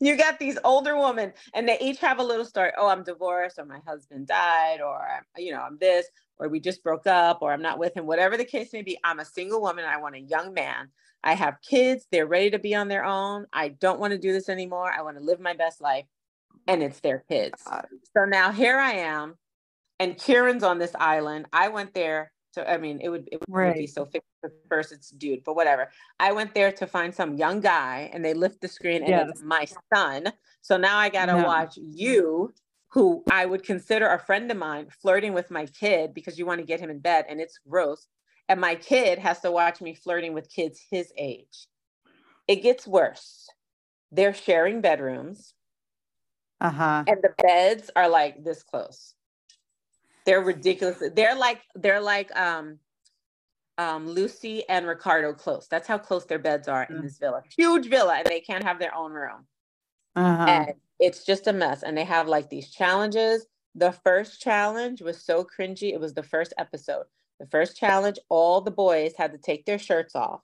[0.01, 3.59] You got these older women and they each have a little story oh i'm divorced
[3.59, 5.05] or my husband died or
[5.37, 6.07] you know i'm this
[6.39, 8.99] or we just broke up or i'm not with him whatever the case may be
[9.05, 10.89] i'm a single woman i want a young man
[11.25, 14.33] i have kids they're ready to be on their own i don't want to do
[14.33, 16.07] this anymore i want to live my best life
[16.67, 17.63] and it's their kids
[18.17, 19.35] so now here i am
[19.99, 21.47] and Kieran's on this island.
[21.53, 23.77] I went there to, I mean, it would, it would right.
[23.77, 24.09] be so
[24.69, 25.91] first it's dude, but whatever.
[26.19, 29.29] I went there to find some young guy and they lift the screen and yes.
[29.31, 30.33] it's my son.
[30.63, 31.45] So now I got to no.
[31.45, 32.53] watch you,
[32.89, 36.61] who I would consider a friend of mine, flirting with my kid because you want
[36.61, 38.07] to get him in bed and it's gross.
[38.49, 41.67] And my kid has to watch me flirting with kids his age.
[42.49, 43.49] It gets worse.
[44.13, 45.53] They're sharing bedrooms.
[46.61, 47.05] Uh huh.
[47.07, 49.16] And the beds are like this close.
[50.27, 51.03] They're ridiculous.
[51.15, 52.79] They're like they're like um
[53.79, 55.69] um Lucy and Ricardo close.
[55.69, 57.03] That's how close their beds are in mm.
[57.03, 57.43] this villa.
[57.57, 59.47] Huge villa, and they can't have their own room.
[60.17, 60.45] Uh-huh.
[60.45, 61.83] And it's just a mess.
[61.83, 63.47] And they have like these challenges.
[63.75, 65.93] The first challenge was so cringy.
[65.93, 67.05] It was the first episode.
[67.39, 70.41] The first challenge, all the boys had to take their shirts off.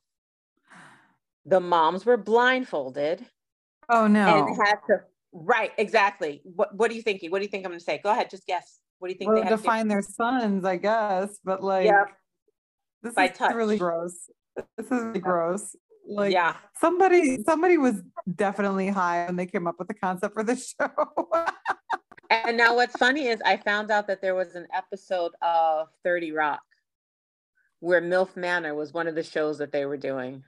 [1.47, 3.25] The moms were blindfolded.
[3.89, 4.47] Oh no.
[4.47, 5.01] And had to
[5.33, 6.43] right, exactly.
[6.45, 7.31] What what are you thinking?
[7.31, 8.01] What do you think I'm gonna say?
[8.03, 8.79] Go ahead, just guess.
[9.03, 9.33] What do you think?
[9.33, 11.41] Well, they have to find their sons, I guess.
[11.45, 12.05] But like, yeah.
[13.03, 13.53] this By is touch.
[13.53, 14.31] really gross.
[14.77, 15.75] This is really gross.
[16.09, 18.01] Like, yeah, somebody somebody was
[18.37, 20.89] definitely high when they came up with the concept for the show.
[22.31, 26.31] and now, what's funny is I found out that there was an episode of Thirty
[26.31, 26.63] Rock
[27.81, 30.45] where MILF Manor was one of the shows that they were doing.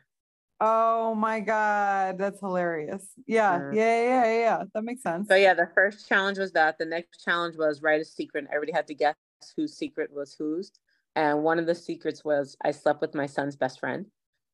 [0.61, 3.07] Oh my god, that's hilarious.
[3.27, 4.63] Yeah, yeah, yeah, yeah, yeah.
[4.73, 5.29] That makes sense.
[5.29, 6.79] So yeah, the first challenge was that.
[6.79, 8.47] The next challenge was write a secret.
[8.53, 9.15] Everybody had to guess
[9.57, 10.71] whose secret was whose.
[11.17, 14.07] And one of the secrets was I slept with my son's best friend.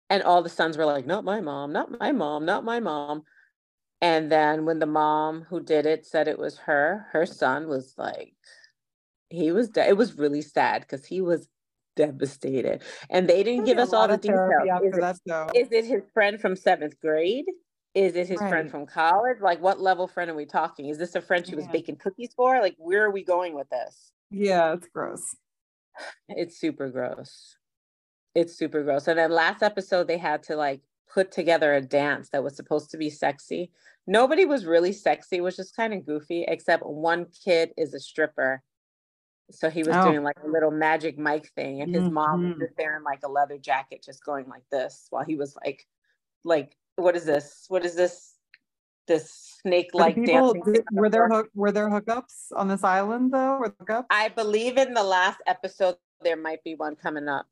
[0.09, 3.23] And all the sons were like, not my mom, not my mom, not my mom.
[4.03, 7.95] And then when the mom who did it said it was her, her son was
[7.97, 8.35] like,
[9.29, 9.89] he was, dead.
[9.89, 11.47] it was really sad because he was
[12.01, 12.83] devastated.
[13.11, 14.51] And they didn't give us all the details.
[14.83, 17.45] Is it, is it his friend from seventh grade?
[17.95, 18.49] Is it his right.
[18.49, 19.39] friend from college?
[19.41, 20.89] Like, what level friend are we talking?
[20.89, 22.61] Is this a friend she was baking cookies for?
[22.61, 24.13] Like, where are we going with this?
[24.31, 25.37] Yeah, it's gross.
[26.29, 27.57] It's super gross.
[28.35, 29.09] It's super gross.
[29.09, 30.81] And then last episode, they had to like
[31.13, 33.73] put together a dance that was supposed to be sexy.
[34.07, 38.63] Nobody was really sexy, which is kind of goofy, except one kid is a stripper
[39.51, 40.11] so he was oh.
[40.11, 42.15] doing like a little Magic Mike thing, and his mm-hmm.
[42.15, 42.61] mom was mm-hmm.
[42.61, 45.87] just there in like a leather jacket, just going like this while he was like,
[46.45, 47.65] like, what is this?
[47.69, 48.35] What is this?
[49.07, 50.63] This snake like dancing.
[50.65, 53.59] Did, were there hook, were there hookups on this island though?
[53.59, 54.05] Were hookups?
[54.11, 57.47] I believe in the last episode there might be one coming up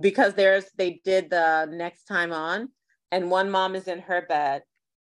[0.00, 2.68] because there's they did the next time on,
[3.10, 4.62] and one mom is in her bed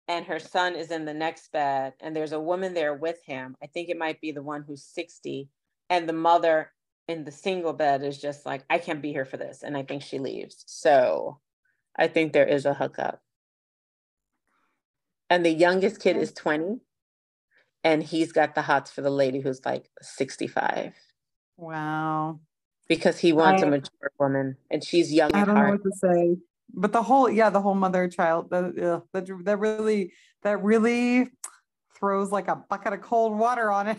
[0.08, 3.56] and her son is in the next bed and there's a woman there with him
[3.62, 5.50] i think it might be the one who's 60
[5.90, 6.72] and the mother
[7.08, 9.84] in the single bed is just like i can't be here for this and i
[9.84, 10.64] think she leaves.
[10.68, 11.40] So
[11.96, 13.22] i think there is a hookup.
[15.30, 16.80] And the youngest kid is 20
[17.84, 20.94] and he's got the hots for the lady who's like 65
[21.58, 22.40] wow.
[22.88, 25.92] Because he wants I, a mature woman and she's young i don't know what to
[25.92, 26.38] say.
[26.74, 28.76] But the whole yeah the whole mother child that,
[29.12, 30.12] that that really
[30.44, 31.30] that really
[32.00, 33.98] throws like a bucket of cold water on it.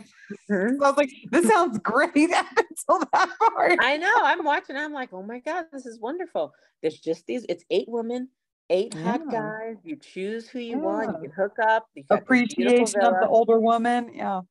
[0.51, 0.77] Mm-hmm.
[0.79, 3.79] so I was like, this sounds great until that part.
[3.81, 4.15] I know.
[4.23, 4.77] I'm watching.
[4.77, 6.53] I'm like, oh my God, this is wonderful.
[6.83, 8.29] There's just these, it's eight women,
[8.71, 9.03] eight yeah.
[9.03, 9.77] hot guys.
[9.85, 10.83] You choose who you yeah.
[10.83, 11.23] want.
[11.23, 11.87] You can hook up.
[12.11, 14.13] Appreciation of the older woman.
[14.15, 14.43] Yeah.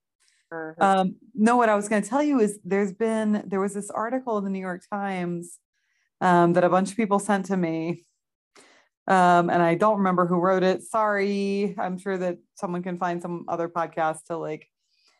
[0.51, 0.73] Uh-huh.
[0.79, 3.89] Um, no, what I was going to tell you is there's been, there was this
[3.89, 5.59] article in the New York Times
[6.21, 8.05] um, that a bunch of people sent to me
[9.07, 10.83] um, and I don't remember who wrote it.
[10.83, 11.75] Sorry.
[11.77, 14.69] I'm sure that someone can find some other podcast to like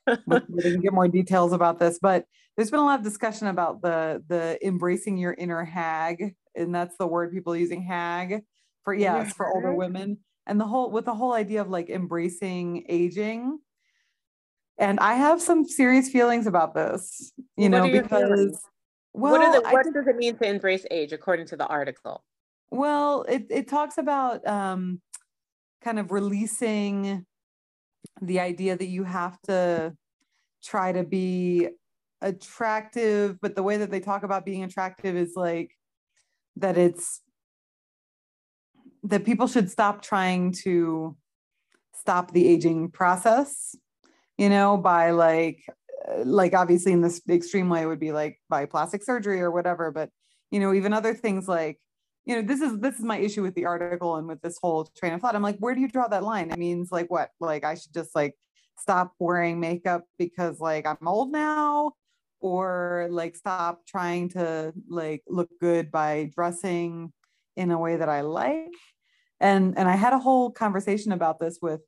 [0.05, 1.99] get more details about this.
[2.01, 2.25] But
[2.55, 6.97] there's been a lot of discussion about the the embracing your inner hag, and that's
[6.97, 8.43] the word people using hag
[8.83, 12.85] for yes for older women, and the whole with the whole idea of like embracing
[12.89, 13.59] aging.
[14.77, 18.59] and I have some serious feelings about this, you What know, because
[19.13, 22.23] well, what, the, what does it mean to embrace age according to the article?
[22.69, 25.01] Well, it it talks about um
[25.83, 27.25] kind of releasing
[28.21, 29.93] the idea that you have to
[30.63, 31.69] try to be
[32.21, 35.71] attractive, but the way that they talk about being attractive is like
[36.55, 37.21] that it's
[39.03, 41.15] that people should stop trying to
[41.93, 43.75] stop the aging process,
[44.37, 45.63] you know, by like
[46.09, 49.91] uh, like obviously in this extreme way would be like by plastic surgery or whatever,
[49.91, 50.09] but
[50.51, 51.79] you know, even other things like
[52.27, 54.83] you know, this is this is my issue with the article and with this whole
[54.97, 55.33] train of thought.
[55.33, 56.51] I'm like, where do you draw that line?
[56.51, 57.29] It means like what?
[57.39, 58.35] Like I should just like
[58.77, 61.93] stop wearing makeup because like I'm old now
[62.41, 67.13] or like stop trying to like look good by dressing
[67.55, 68.75] in a way that I like.
[69.39, 71.79] And and I had a whole conversation about this with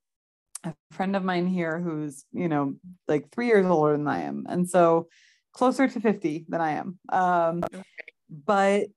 [0.63, 2.75] a friend of mine here who's, you know,
[3.09, 4.45] like 3 years older than I am.
[4.47, 5.09] And so
[5.51, 6.97] closer to 50 than I am.
[7.11, 7.61] Um
[8.29, 8.87] but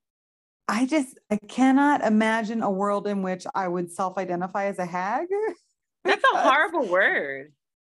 [0.72, 5.26] I just I cannot imagine a world in which I would self-identify as a hag.
[6.04, 7.52] That's a horrible word.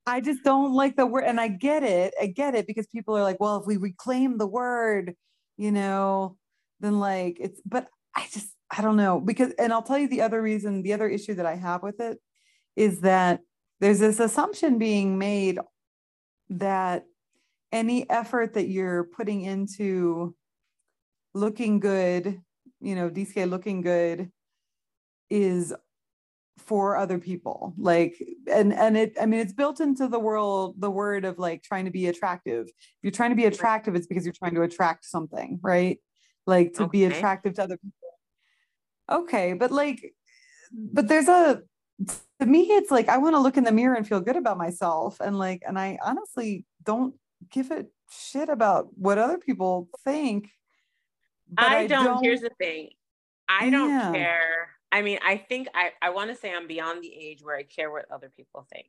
[0.06, 1.24] I just don't like the word.
[1.24, 2.14] And I get it.
[2.18, 5.14] I get it because people are like, well, if we reclaim the word,
[5.58, 6.38] you know,
[6.80, 9.20] then like it's, but I just, I don't know.
[9.20, 12.00] Because, and I'll tell you the other reason, the other issue that I have with
[12.00, 12.18] it
[12.74, 13.40] is that
[13.80, 15.58] there's this assumption being made
[16.48, 17.04] that
[17.70, 20.34] any effort that you're putting into
[21.34, 22.40] looking good,
[22.82, 24.30] you know, DCA looking good
[25.30, 25.72] is
[26.58, 27.74] for other people.
[27.78, 31.62] Like and and it i mean it's built into the world the word of like
[31.62, 32.66] trying to be attractive.
[32.68, 35.98] If you're trying to be attractive it's because you're trying to attract something right?
[36.46, 39.20] Like to be attractive to other people.
[39.20, 40.14] Okay but like
[40.72, 41.62] but there's a
[42.40, 44.58] to me it's like i want to look in the mirror and feel good about
[44.58, 45.20] myself.
[45.20, 47.14] And like and i honestly don't
[47.50, 50.50] give a shit about what other people think
[51.58, 52.90] but I, don't, Here's the thing.
[53.48, 54.08] I don't Yeah.
[54.12, 54.70] care.
[54.92, 57.62] I mean, I think I, I want to say I'm beyond the age where I
[57.64, 58.88] care what other people think.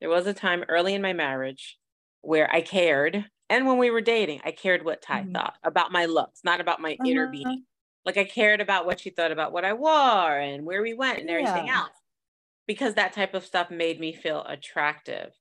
[0.00, 1.78] There was a time early in my marriage
[2.22, 3.30] where I cared.
[3.50, 5.34] And when we were dating, I cared what Ty Mhm.
[5.34, 7.28] thought about my looks, not about my inner Uh-huh.
[7.28, 7.66] being.
[8.04, 11.20] Like I cared about what she thought about what I wore and where we went
[11.20, 11.74] and everything Yeah.
[11.74, 11.90] else.
[12.66, 15.34] Because that type of stuff made me feel attractive.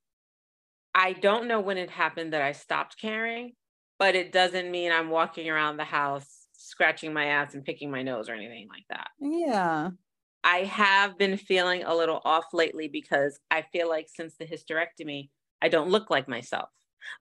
[0.94, 3.56] I don't know when it happened that I stopped caring,
[4.00, 8.04] but it doesn't mean I'm walking around the house scratching my ass and picking my
[8.04, 9.10] nose or anything like that.
[9.20, 9.92] yeah
[10.44, 15.30] I have been feeling a little off lately because I feel like since the hysterectomy,
[15.62, 16.70] I don't look like myself.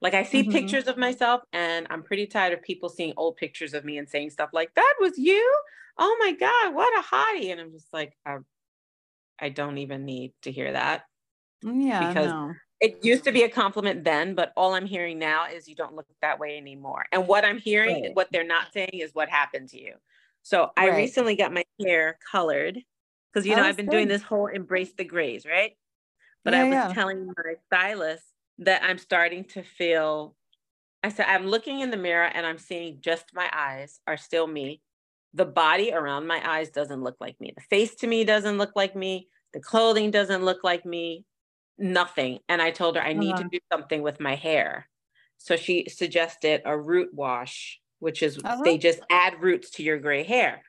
[0.01, 0.43] Like I see Mhm.
[0.43, 4.09] pictures of myself and I'm pretty tired of people seeing old pictures of me and
[4.09, 5.59] saying stuff like, that was you?
[5.97, 7.51] Oh my God, what a hottie.
[7.51, 8.37] And I'm just like, I,
[9.39, 11.05] I don't even need to hear that.
[11.61, 12.61] yeah Because no.
[12.81, 15.95] It used to be a compliment then, but all I'm hearing now is you don't
[15.95, 17.05] look that way anymore.
[17.11, 18.15] And what I'm hearing, Right.
[18.15, 19.95] what they're not saying is what happened to you.
[20.43, 20.97] So I Right.
[20.97, 22.79] recently got my hair colored
[23.33, 25.71] because, you Oh, know, I've been doing this whole embrace the grays, right?
[26.43, 26.93] But Yeah, I was yeah.
[26.93, 28.23] telling my stylist
[28.59, 30.35] that I'm starting to feel,
[31.03, 34.47] I said, I'm looking in the mirror and I'm seeing just my eyes are still
[34.47, 34.81] me.
[35.33, 37.53] The body around my eyes doesn't look like me.
[37.55, 39.27] The face to me doesn't look like me.
[39.53, 41.25] The clothing doesn't look like me.
[41.77, 42.39] Nothing.
[42.47, 43.49] And I told her I need to Uh-huh.
[43.51, 44.87] do something with my hair.
[45.37, 48.63] So she suggested a root wash, which is Uh-huh.
[48.63, 50.63] they just add roots to your gray hair.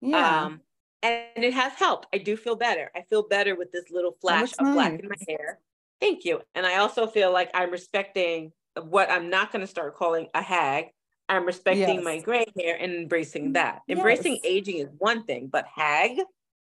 [0.00, 0.44] Yeah.
[0.44, 0.60] Um,
[1.02, 2.06] and it has helped.
[2.12, 2.90] I do feel better.
[2.94, 5.60] I feel better with this little flash looks of black in my hair.
[6.00, 6.42] Thank you.
[6.54, 10.42] And I also feel like I'm respecting what I'm not going to start calling a
[10.42, 10.86] hag.
[11.28, 13.82] I'm respecting my gray hair and embracing that.
[13.88, 14.44] Embracing Yes.
[14.44, 16.18] aging is one thing, but hag,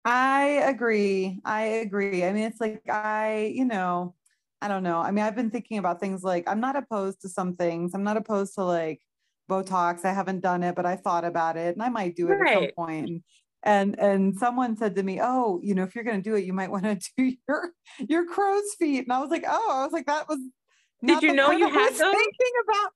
[0.06, 1.40] I agree.
[1.46, 2.26] I agree.
[2.26, 4.16] I mean, it's like I, you know,
[4.62, 5.00] I don't know.
[5.00, 7.94] I mean, I've been thinking about things like I'm not opposed to some things.
[7.94, 9.02] I'm not opposed to like
[9.50, 10.06] Botox.
[10.06, 12.54] I haven't done it, but I thought about it and I might do it at
[12.54, 13.24] some point.
[13.64, 16.44] And and someone said to me, "Oh, you know, if you're going to do it,
[16.44, 19.86] you might want to do your your crow's feet." And I was like, "Oh, I
[19.86, 20.40] was like that was
[21.02, 22.00] Did you know you I had those?
[22.00, 22.92] Thinking about,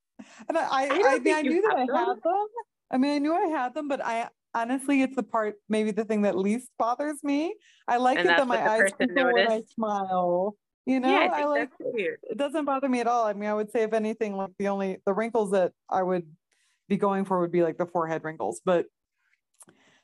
[0.50, 2.48] and I, I, I I, mean, I knew that I had them.
[2.92, 6.06] I mean, I knew I had them, but I honestly, it's the part, maybe the
[6.06, 7.56] thing that least bothers me.
[7.88, 10.56] I like And it that my eyes twinkle when I smile.
[10.86, 13.26] You know, yeah, I I, like it doesn't bother me at all.
[13.26, 16.26] I mean, I would say if anything, like the only the wrinkles that I would
[16.88, 18.62] be going for would be like the forehead wrinkles.
[18.64, 18.86] But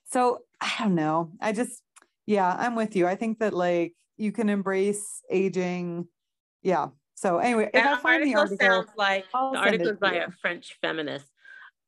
[0.03, 1.31] so I don't know.
[1.39, 1.81] I just
[2.25, 3.07] yeah, I'm with you.
[3.07, 6.07] I think that like you can embrace aging.
[6.61, 6.89] Yeah.
[7.15, 9.99] So anyway, if I That find the article article, sounds like I'll the article is
[9.99, 10.21] by you.
[10.27, 11.27] a French feminist.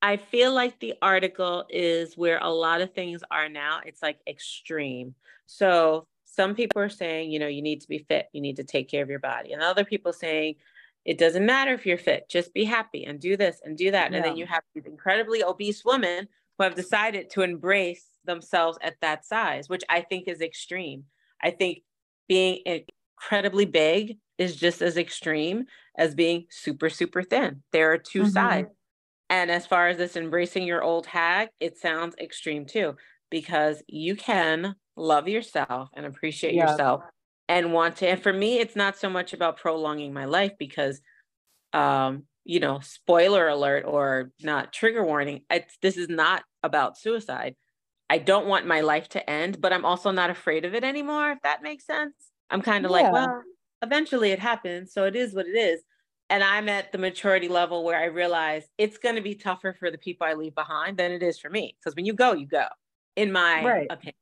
[0.05, 3.79] I feel like the article is where a lot of things are now.
[3.83, 5.15] It's like extreme.
[5.47, 8.63] So some people are saying, you know, you need to be fit, you need to
[8.63, 10.57] take care of your body, and other people saying,
[11.05, 14.11] It doesn't matter if you're fit, just be happy and do this and do that.
[14.11, 14.17] Yeah.
[14.17, 16.27] And then you have these incredibly obese women
[16.57, 21.05] who have decided to embrace themselves at that size, which I think is extreme.
[21.41, 21.79] I think
[22.27, 25.65] being incredibly big is just as extreme
[25.97, 27.63] as being super, super thin.
[27.71, 28.29] There are 2 mm-hmm.
[28.29, 28.69] sides.
[29.29, 32.95] And as far as this embracing your old hag, it sounds extreme too,
[33.31, 36.69] because you can love yourself and appreciate yeah.
[36.69, 37.01] yourself
[37.49, 38.07] and want to.
[38.07, 41.01] And for me, it's not so much about prolonging my life because,
[41.73, 45.41] um, you know, spoiler alert or not trigger warning.
[45.49, 47.55] It's, this is not about suicide.
[48.07, 51.31] I don't want my life to end, but I'm also not afraid of it anymore,
[51.31, 52.13] if that makes sense.
[52.51, 52.97] I'm kind of yeah.
[52.97, 53.41] like, well,
[53.81, 54.93] eventually it happens.
[54.93, 55.81] So it is what it is.
[56.29, 59.91] And I'm at the maturity level where I realize it's going to be tougher for
[59.91, 61.75] the people I leave behind than it is for me.
[61.79, 62.65] Because when you go, you go,
[63.15, 63.87] in my right.
[63.89, 64.15] opinion.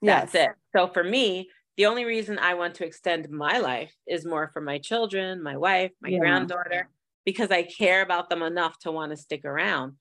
[0.00, 0.50] That's yes.
[0.50, 0.56] it.
[0.76, 4.60] So for me, the only reason I want to extend my life is more for
[4.60, 6.18] my children, my wife, my yeah.
[6.18, 6.88] granddaughter,
[7.24, 9.94] because I care about them enough to want to stick around.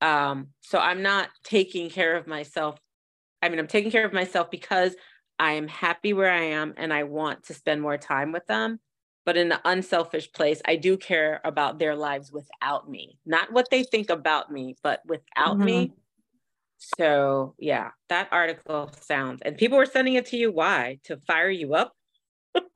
[0.00, 2.78] Um, so I'm not taking care of myself.
[3.40, 4.94] I mean, I'm taking care of myself because
[5.38, 8.80] I am happy where I am and I want to spend more time with them.
[9.24, 13.68] But in an unselfish place, I do care about their lives without me, not what
[13.70, 15.64] they think about me, but without mm-hmm.
[15.64, 15.92] me.
[16.98, 20.52] So yeah, that article sounds, and people were sending it to you.
[20.52, 20.98] Why?
[21.04, 21.94] To fire you up?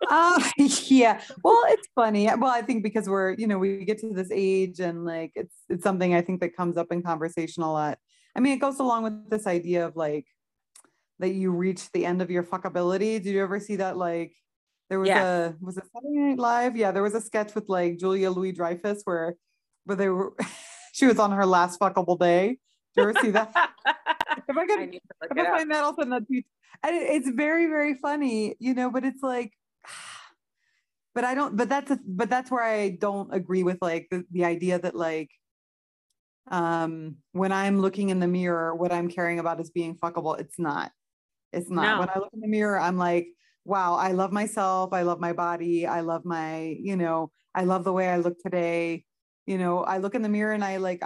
[0.09, 0.43] uh,
[0.87, 1.21] yeah.
[1.43, 2.27] Well, it's funny.
[2.27, 5.55] Well, I think because we're, you know, we get to this age and like it's
[5.69, 7.99] it's something I think that comes up in conversation a lot.
[8.35, 10.27] I mean, it goes along with this idea of like
[11.19, 13.23] that you reach the end of your fuckability.
[13.23, 14.35] Did you ever see that like
[14.89, 15.23] there was yes.
[15.25, 16.77] a was it Saturday Night Live?
[16.77, 19.35] Yeah, there was a sketch with like Julia Louis Dreyfus where
[19.85, 20.35] where they were
[20.93, 22.59] she was on her last fuckable day.
[22.97, 23.53] Did you ever see that?
[24.49, 26.43] if I could, I if I find that, I'll send that to you.
[26.83, 28.91] And it, it's very, very funny, you know.
[28.91, 29.53] But it's like,
[31.15, 31.57] but I don't.
[31.57, 34.95] But that's a, but that's where I don't agree with like the, the idea that
[34.95, 35.31] like,
[36.51, 40.39] um, when I'm looking in the mirror, what I'm caring about is being fuckable.
[40.39, 40.91] It's not.
[41.53, 41.83] It's not.
[41.83, 41.99] No.
[42.01, 43.29] When I look in the mirror, I'm like,
[43.69, 44.93] wow, I love myself.
[44.93, 45.87] I love my body.
[45.87, 49.05] I love my, you know, I love the way I look today.
[49.47, 51.03] You know, I look in the mirror and I like,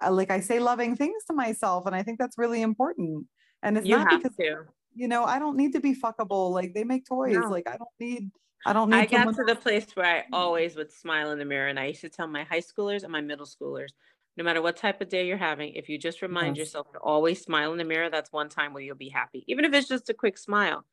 [0.00, 1.86] I, like I say loving things to myself.
[1.86, 3.26] And I think that's really important.
[3.62, 4.64] And it's you not because, to.
[4.94, 6.50] you know, I don't need to be fuckable.
[6.50, 7.36] Like they make toys.
[7.36, 7.48] No.
[7.48, 8.30] Like I don't need,
[8.66, 8.96] I don't need.
[8.96, 11.68] I got to the place where I always would smile in the mirror.
[11.68, 13.90] And I used to tell my high schoolers and my middle schoolers,
[14.36, 16.66] no matter what type of day you're having, if you just remind yes.
[16.66, 19.64] yourself to always smile in the mirror, that's one time where you'll be happy, even
[19.64, 20.84] if it's just a quick smile.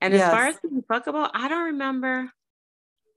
[0.00, 0.22] And yes.
[0.22, 2.30] as far as being fuckable, I don't remember.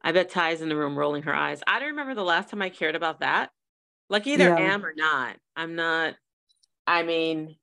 [0.02, 1.62] I bet Ty's in the room rolling her eyes.
[1.68, 3.50] I don't remember the last time I cared about that.
[4.10, 4.74] Like either yeah.
[4.74, 5.36] am or not.
[5.56, 6.16] I'm not,
[6.86, 7.58] I mean,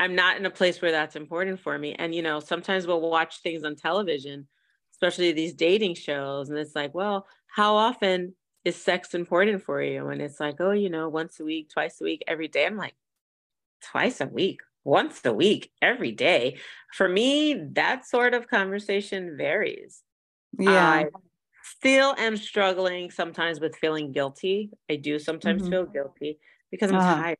[0.00, 1.94] I'm not in a place where that's important for me.
[1.94, 4.48] And, you know, sometimes we'll watch things on television,
[4.94, 6.48] especially these dating shows.
[6.48, 8.34] And it's like, well, how often
[8.64, 10.08] is sex important for you?
[10.08, 12.66] And it's like, oh, you know, once a week, twice a week, every day.
[12.66, 12.94] I'm like,
[13.82, 16.58] twice a week, once a week, every day.
[16.94, 20.02] For me, that sort of conversation varies.
[20.58, 20.70] Yeah.
[20.70, 21.06] I
[21.62, 24.70] still am struggling sometimes with feeling guilty.
[24.90, 25.70] I do sometimes mm-hmm.
[25.70, 26.38] feel guilty
[26.70, 27.22] because I'm uh-huh.
[27.22, 27.38] tired.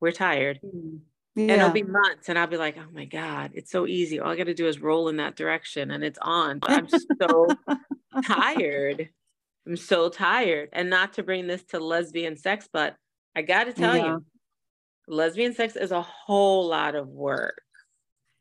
[0.00, 0.60] We're tired.
[0.62, 0.70] Yeah.
[0.70, 1.00] Mm.
[1.36, 4.18] And it'll be months and I'll be like, oh my God, it's so easy.
[4.18, 6.58] All I got to do is roll in that direction and it's on.
[6.58, 7.46] But I'm so
[8.24, 9.10] tired.
[9.64, 10.70] I'm so tired.
[10.72, 12.96] And not to bring this to lesbian sex, but
[13.36, 14.06] I got to tell yeah.
[14.06, 14.24] you,
[15.08, 17.60] lesbian sex is a whole lot of work.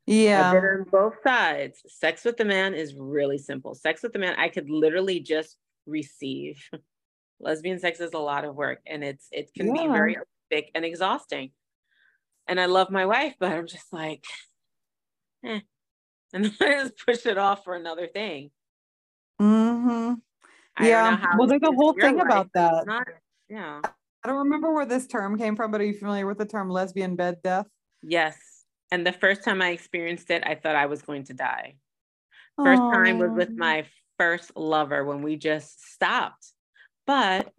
[0.05, 0.53] Yeah.
[0.53, 1.81] on both sides.
[1.87, 3.75] Sex with the man is really simple.
[3.75, 6.63] Sex with the man, I could literally just receive.
[7.39, 9.83] Lesbian sex is a lot of work and it's it can yeah.
[9.83, 10.17] be very
[10.49, 11.51] thick and exhausting.
[12.47, 14.23] And I love my wife, but I'm just like,
[15.45, 15.59] eh.
[16.33, 18.51] And then I just push it off for another thing.
[19.41, 20.13] Mm-hmm.
[20.83, 21.35] Yeah.
[21.37, 22.87] Well, there's a whole thing about that.
[22.87, 23.07] Not,
[23.49, 23.81] yeah.
[24.23, 26.69] I don't remember where this term came from, but are you familiar with the term
[26.69, 27.67] lesbian bed death?
[28.01, 28.37] Yes.
[28.91, 31.75] And the first time I experienced it, I thought I was going to die.
[32.61, 32.93] First Aww.
[32.93, 33.85] time was with my
[34.17, 36.53] first lover when we just stopped.
[37.05, 37.53] But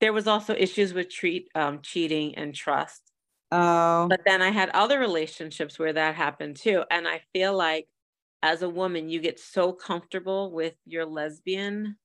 [0.00, 3.02] there was also issues with treat um, cheating and trust.
[3.50, 4.06] Oh.
[4.08, 6.84] But then I had other relationships where that happened too.
[6.90, 7.88] And I feel like
[8.42, 11.96] as a woman, you get so comfortable with your lesbian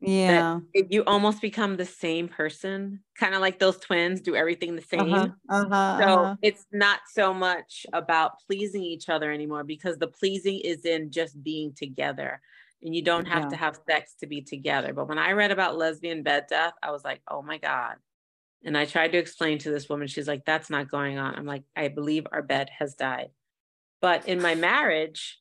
[0.00, 0.58] yeah.
[0.74, 5.12] you almost become the same person kind of like those twins do everything the same.
[5.12, 6.36] uh-huh, uh-huh, so uh-huh.
[6.42, 11.42] it's not so much about pleasing each other anymore because the pleasing is in just
[11.42, 12.40] being together
[12.82, 13.48] and you don't have yeah.
[13.48, 14.92] to have sex to be together.
[14.92, 17.96] But when i read about lesbian bed death i was like oh my god.
[18.64, 21.34] And i tried to explain to this woman she's like that's not going on.
[21.36, 23.30] I'm like i believe our bed has died.
[24.02, 25.38] But in my marriage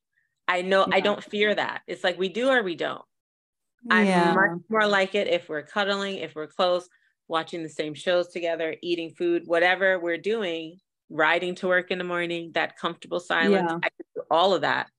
[0.48, 0.96] i know yeah.
[0.96, 1.82] i don't fear that.
[1.88, 3.04] It's like we do or we don't
[3.90, 6.88] I'm much more like it if we're cuddling, if we're close,
[7.28, 10.78] watching the same shows together, eating food, whatever we're doing,
[11.10, 13.70] riding to work in the morning, that comfortable silence.
[13.70, 13.78] Yeah.
[13.78, 14.90] I can do all of that.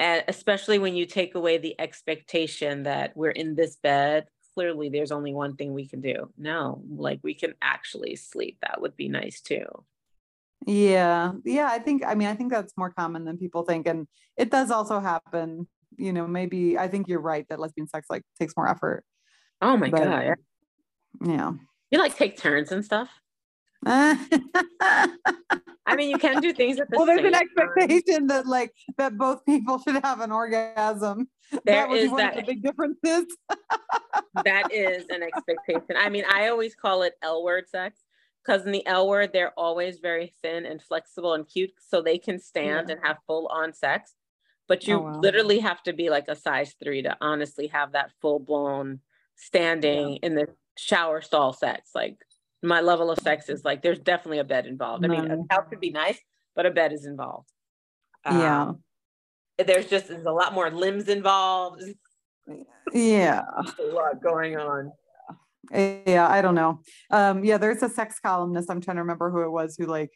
[0.00, 5.12] And especially when you take away the expectation that we're in this bed, clearly there's
[5.12, 6.30] only one thing we can do.
[6.36, 8.58] No, like we can actually sleep.
[8.62, 9.66] That would be nice too.
[10.66, 11.32] Yeah.
[11.44, 11.68] Yeah.
[11.70, 13.86] I think, I mean, I think that's more common than people think.
[13.86, 18.06] And it does also happen, you know, maybe I think you're right that lesbian sex
[18.10, 19.04] like takes more effort.
[19.60, 20.34] Oh my but, God.
[21.24, 21.52] Yeah.
[21.90, 23.08] You like take turns and stuff?
[23.86, 25.16] I
[25.96, 27.06] mean, you can do things at the well.
[27.06, 28.26] There's an expectation time.
[28.28, 31.28] that like that both people should have an orgasm.
[31.64, 33.36] There that is one that of the big differences.
[34.44, 35.96] that is an expectation.
[35.96, 38.00] I mean, I always call it L word sex
[38.44, 42.18] because in the L word they're always very thin and flexible and cute, so they
[42.18, 42.94] can stand yeah.
[42.94, 44.14] and have full on sex.
[44.66, 45.20] But you oh, wow.
[45.20, 49.00] literally have to be like a size three to honestly have that full blown
[49.36, 50.18] standing yeah.
[50.22, 50.46] in the
[50.76, 51.90] shower stall sex.
[51.94, 52.16] Like
[52.62, 55.04] my level of sex is like there's definitely a bed involved.
[55.04, 56.18] I mean, a couch would be nice,
[56.56, 57.50] but a bed is involved.
[58.24, 58.72] Um, yeah.
[59.64, 61.82] There's just there's a lot more limbs involved.
[62.92, 63.42] Yeah.
[63.78, 64.92] a lot going on.
[65.72, 66.80] Yeah, I don't know.
[67.10, 68.70] Um, yeah, there's a sex columnist.
[68.70, 70.10] I'm trying to remember who it was who like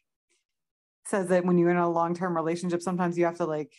[1.06, 3.72] says that when you're in a long-term relationship, sometimes you have to like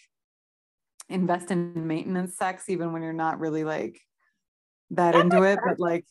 [1.09, 3.99] invest in maintenance sex, even when you're not really like
[4.91, 5.59] that into it.
[5.65, 6.05] But like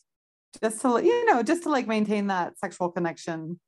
[0.60, 3.58] just to you know just to like maintain that sexual connection.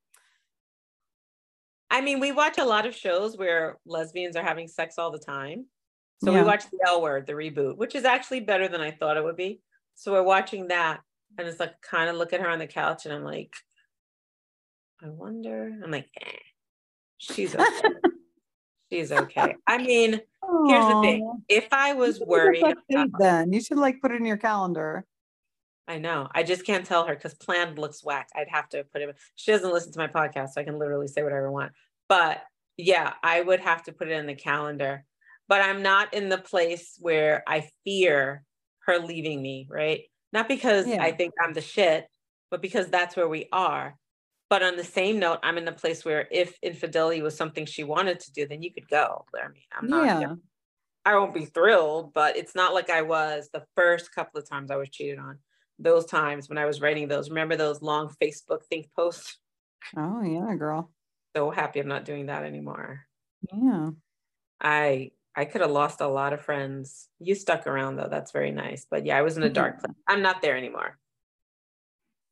[1.90, 5.18] I mean we watch a lot of shows where lesbians are having sex all the
[5.18, 5.66] time.
[6.22, 6.40] So yeah.
[6.40, 9.24] we watch the l word the reboot which is actually better than i thought it
[9.24, 9.60] would be.
[9.94, 11.00] So we're watching that
[11.38, 13.54] and it's like kind of look at her on the couch and i'm like
[15.02, 16.32] i wonder i'm like eh,
[17.18, 17.88] she's okay.
[18.92, 19.54] She's okay.
[19.66, 20.70] I mean Aww.
[20.70, 24.24] here's the thing if i was worried about, then you should like put it in
[24.24, 25.04] your calendar
[25.90, 26.28] I know.
[26.32, 28.28] I just can't tell her because planned looks whack.
[28.36, 29.16] I'd have to put it.
[29.34, 31.72] She doesn't listen to my podcast, so I can literally say whatever I want.
[32.08, 32.42] But
[32.76, 35.04] yeah, I would have to put it in the calendar.
[35.48, 38.44] But I'm not in the place where I fear
[38.86, 40.02] her leaving me, right?
[40.32, 41.02] Not because yeah.
[41.02, 42.06] I think I'm the shit,
[42.52, 43.96] but because that's where we are.
[44.50, 47.84] But on the same note, I'm in the place where if infidelity was something she
[47.84, 49.24] wanted to do, then you could go.
[49.34, 50.04] I mean, I'm not.
[50.04, 50.20] Yeah.
[50.20, 50.38] You know,
[51.04, 54.70] I won't be thrilled, but it's not like I was the first couple of times
[54.70, 55.38] I was cheated on
[55.78, 57.30] those times when I was writing those.
[57.30, 59.38] Remember those long Facebook think posts?
[59.96, 60.90] Oh yeah, girl.
[61.34, 63.06] So happy I'm not doing that anymore.
[63.52, 63.90] Yeah.
[64.60, 67.08] I I could have lost a lot of friends.
[67.20, 68.08] You stuck around though.
[68.10, 68.84] That's very nice.
[68.90, 69.94] But yeah, I was in a dark place.
[70.08, 70.98] I'm not there anymore.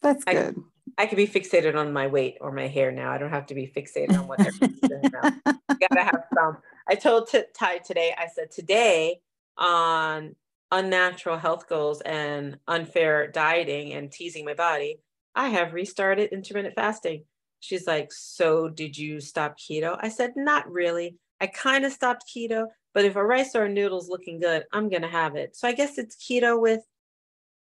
[0.03, 0.57] That's I, good.
[0.99, 3.13] I could be fixated on my weight or my hair now.
[3.13, 5.31] I don't have to be fixated on what they're doing now.
[5.81, 6.59] gotta have some.
[6.89, 9.21] I told T- Ty today, I said, today
[9.57, 10.35] on
[10.73, 14.99] unnatural health goals and unfair dieting and teasing my body,
[15.37, 17.25] I have restarted intermittent fasting.
[17.61, 19.97] She's like, So did you stop keto?
[20.01, 21.17] I said, Not really.
[21.41, 24.89] I kind of stopped keto, but if a rice or a noodle's looking good, I'm
[24.89, 25.55] going to have it.
[25.55, 26.81] So I guess it's keto with,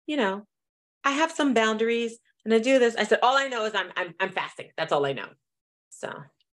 [0.06, 0.44] you know,
[1.04, 2.96] I have some boundaries and I do this.
[2.96, 4.70] I said, All I know is I'm, I'm, I'm fasting.
[4.76, 5.28] That's all I know.
[5.90, 6.12] So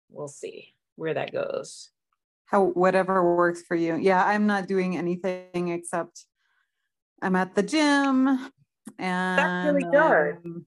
[0.09, 1.89] we'll see where that goes
[2.49, 3.95] how whatever works for you.
[3.95, 6.25] Yeah, I'm not doing anything except
[7.21, 8.27] I'm at the gym
[8.97, 10.37] and that's really good.
[10.43, 10.65] Um,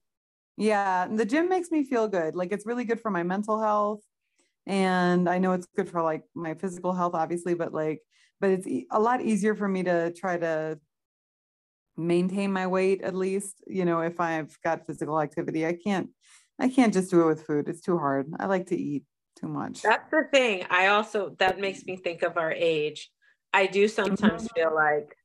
[0.55, 2.35] yeah, the gym makes me feel good.
[2.35, 4.01] Like it's really good for my mental health.
[4.65, 7.99] And I know it's good for like my physical health, obviously, but like,
[8.39, 10.79] but it's a lot easier for me to try to
[11.97, 15.65] maintain my weight at least, you know, if I've got physical activity.
[15.65, 16.09] I can't,
[16.59, 17.67] I can't just do it with food.
[17.67, 18.31] It's too hard.
[18.39, 19.03] I like to eat
[19.39, 19.81] too much.
[19.81, 20.65] That's the thing.
[20.69, 23.11] I also, that makes me think of our age.
[23.53, 24.59] I do sometimes mm-hmm.
[24.59, 25.15] feel like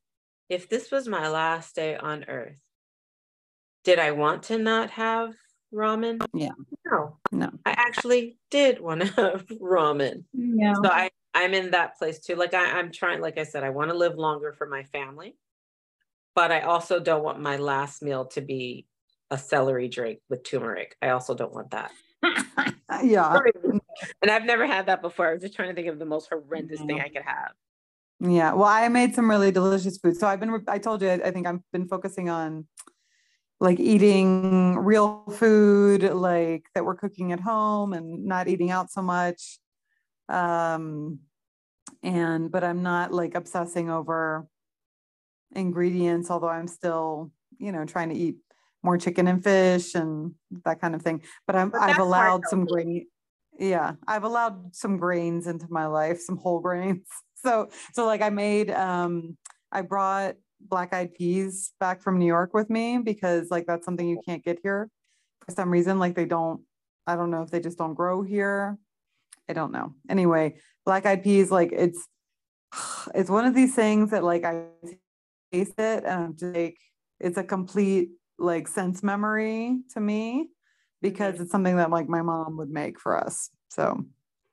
[0.48, 2.60] if this was my last day on earth,
[3.84, 5.34] did I want to not have
[5.72, 6.24] ramen?
[6.34, 6.50] Yeah.
[6.84, 7.18] No.
[7.32, 7.50] No.
[7.64, 10.24] I actually did want to have ramen.
[10.32, 10.74] Yeah.
[10.74, 12.34] So I, I'm in that place too.
[12.34, 15.36] Like I, I'm trying, like I said, I want to live longer for my family,
[16.38, 18.86] but I also don't want my last meal to be
[19.28, 20.94] a celery drink with turmeric.
[21.02, 21.90] I also don't want that.
[23.02, 23.40] yeah.
[24.22, 25.26] And I've never had that before.
[25.26, 26.86] I was just trying to think of the most horrendous yeah.
[26.86, 27.54] thing I could have.
[28.20, 28.52] Yeah.
[28.52, 30.16] Well, I made some really delicious food.
[30.16, 32.68] So I've been, I told you, I think I've been focusing on
[33.58, 39.02] like eating real food, like that we're cooking at home and not eating out so
[39.02, 39.58] much.
[40.28, 41.18] Um,
[42.04, 44.46] and, but I'm not like obsessing over
[45.52, 48.36] ingredients, although I'm still, you know, trying to eat
[48.82, 50.34] more chicken and fish and
[50.64, 51.22] that kind of thing.
[51.46, 53.06] But I'm, but I've allowed some grain.
[53.58, 53.94] Yeah.
[54.06, 57.06] I've allowed some grains into my life, some whole grains.
[57.34, 59.36] so so like I made um
[59.70, 64.08] I brought black eyed peas back from New York with me because like that's something
[64.08, 64.88] you can't get here
[65.44, 65.98] for some reason.
[65.98, 66.62] Like they don't,
[67.06, 68.78] I don't know if they just don't grow here.
[69.48, 69.94] I don't know.
[70.08, 72.06] Anyway, black eyed peas, like it's
[73.14, 74.64] it's one of these things that like I
[75.52, 76.78] taste it and I'm just like
[77.20, 80.48] it's a complete like sense memory to me
[81.02, 81.42] because mm-hmm.
[81.44, 83.50] it's something that like my mom would make for us.
[83.68, 84.04] So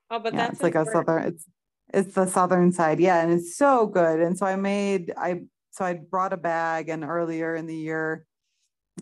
[0.09, 1.45] oh, but yeah, that's it's like a southern it's
[1.93, 4.19] it's the southern side, yeah, and it's so good.
[4.19, 5.41] And so I made I
[5.71, 8.25] so I brought a bag and earlier in the year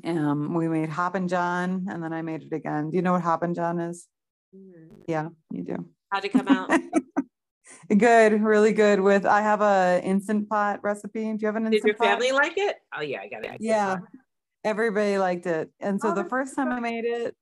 [0.04, 2.90] um we made Hoppin' John and then I made it again.
[2.90, 4.08] Do you know what Hoppin' John is?
[4.56, 5.04] Mm-hmm.
[5.08, 5.90] Yeah, you do.
[6.12, 6.70] How'd it come out?
[7.98, 9.00] good, really good.
[9.00, 11.24] With I have a instant pot recipe.
[11.24, 12.42] Do you have an instant Did your family pot?
[12.42, 12.78] like it?
[12.96, 13.58] Oh yeah, I got it.
[13.60, 13.98] Yeah,
[14.64, 15.70] everybody liked it.
[15.80, 17.36] And so oh, the first time I made it,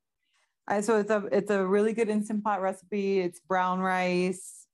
[0.68, 3.20] I so it's a it's a really good instant pot recipe.
[3.20, 4.68] It's brown rice.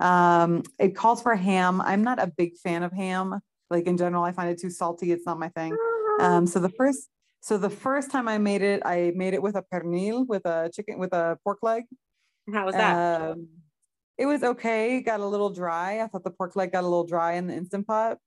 [0.00, 1.80] Um, it calls for ham.
[1.80, 3.40] I'm not a big fan of ham.
[3.70, 5.12] Like in general, I find it too salty.
[5.12, 5.76] It's not my thing.
[6.20, 7.08] Um, so the first
[7.40, 10.70] so the first time I made it, I made it with a pernil, with a
[10.74, 11.84] chicken, with a pork leg.
[12.52, 13.30] How was that?
[13.32, 13.48] Um,
[14.18, 15.00] it was okay.
[15.00, 16.00] Got a little dry.
[16.00, 18.18] I thought the pork leg got a little dry in the instant pot.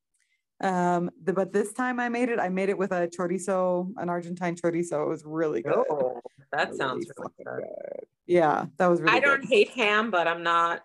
[0.59, 2.39] Um, the, but this time I made it.
[2.39, 5.03] I made it with a chorizo, an Argentine chorizo.
[5.03, 5.85] It was really good.
[5.89, 6.21] Oh,
[6.51, 7.63] that really sounds really good.
[7.63, 8.05] good.
[8.25, 9.15] Yeah, that was really.
[9.15, 10.81] I don't hate ham, but I'm not.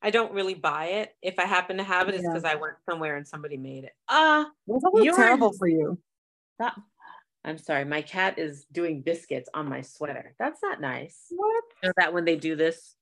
[0.00, 1.16] I don't really buy it.
[1.22, 2.52] If I happen to have it, it's because yeah.
[2.52, 3.92] I went somewhere and somebody made it.
[4.08, 5.98] Ah, uh, that's terrible for you.
[6.60, 6.74] That,
[7.44, 10.34] I'm sorry, my cat is doing biscuits on my sweater.
[10.38, 11.26] That's not nice.
[11.30, 11.64] What?
[11.82, 12.94] You know that when they do this?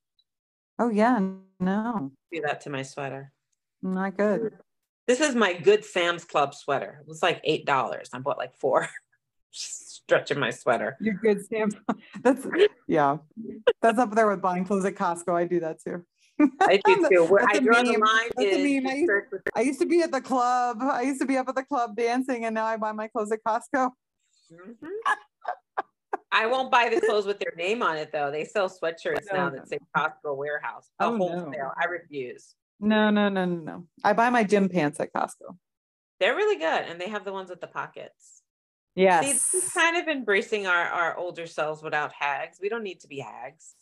[0.79, 1.19] Oh yeah,
[1.59, 2.11] no.
[2.31, 3.31] Do that to my sweater.
[3.81, 4.53] Not good.
[5.07, 6.99] This is my good Sam's Club sweater.
[7.01, 8.09] It was like eight dollars.
[8.13, 8.87] I bought like four.
[9.51, 10.97] Stretching my sweater.
[10.99, 11.69] You're good, Sam.
[12.21, 12.45] That's
[12.87, 13.17] yeah.
[13.81, 15.33] That's up there with buying clothes at Costco.
[15.33, 16.03] I do that too.
[16.61, 17.23] I do too.
[17.25, 19.11] Where I draw the line is I used,
[19.55, 20.77] I used, to be at the club.
[20.81, 23.31] I used to be up at the club dancing, and now I buy my clothes
[23.31, 23.91] at Costco.
[24.51, 24.87] Mm-hmm.
[26.31, 28.31] I won't buy the clothes with their name on it though.
[28.31, 30.89] They sell sweatshirts oh, now that say Costco warehouse.
[30.99, 31.51] A oh, wholesale.
[31.51, 31.71] No.
[31.79, 32.55] I refuse.
[32.79, 33.83] No, no, no, no, no.
[34.03, 35.55] I buy my gym pants at Costco.
[36.19, 38.41] They're really good, and they have the ones with the pockets.
[38.95, 42.57] Yes, See, it's kind of embracing our our older selves without hags.
[42.59, 43.75] We don't need to be hags.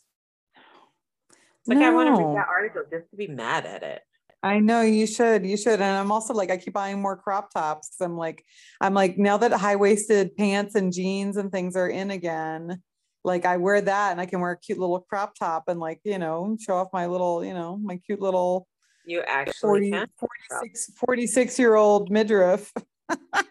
[1.66, 1.86] like no.
[1.86, 4.02] I want to read that article just to be mad at it.
[4.46, 5.80] I know you should, you should.
[5.80, 7.96] And I'm also like, I keep buying more crop tops.
[8.00, 8.44] I'm like,
[8.80, 12.80] I'm like, now that high waisted pants and jeans and things are in again,
[13.24, 16.00] like I wear that and I can wear a cute little crop top and like,
[16.04, 18.68] you know, show off my little, you know, my cute little
[19.04, 22.72] you actually 40, 46, 46 year old midriff.
[23.10, 23.42] I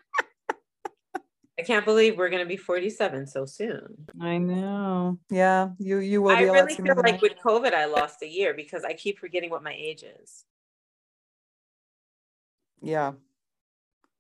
[1.66, 4.08] can't believe we're going to be 47 so soon.
[4.22, 5.20] I know.
[5.30, 6.36] Yeah, you you will.
[6.36, 9.64] I really feel like with COVID, I lost a year because I keep forgetting what
[9.64, 10.44] my age is
[12.86, 13.14] yeah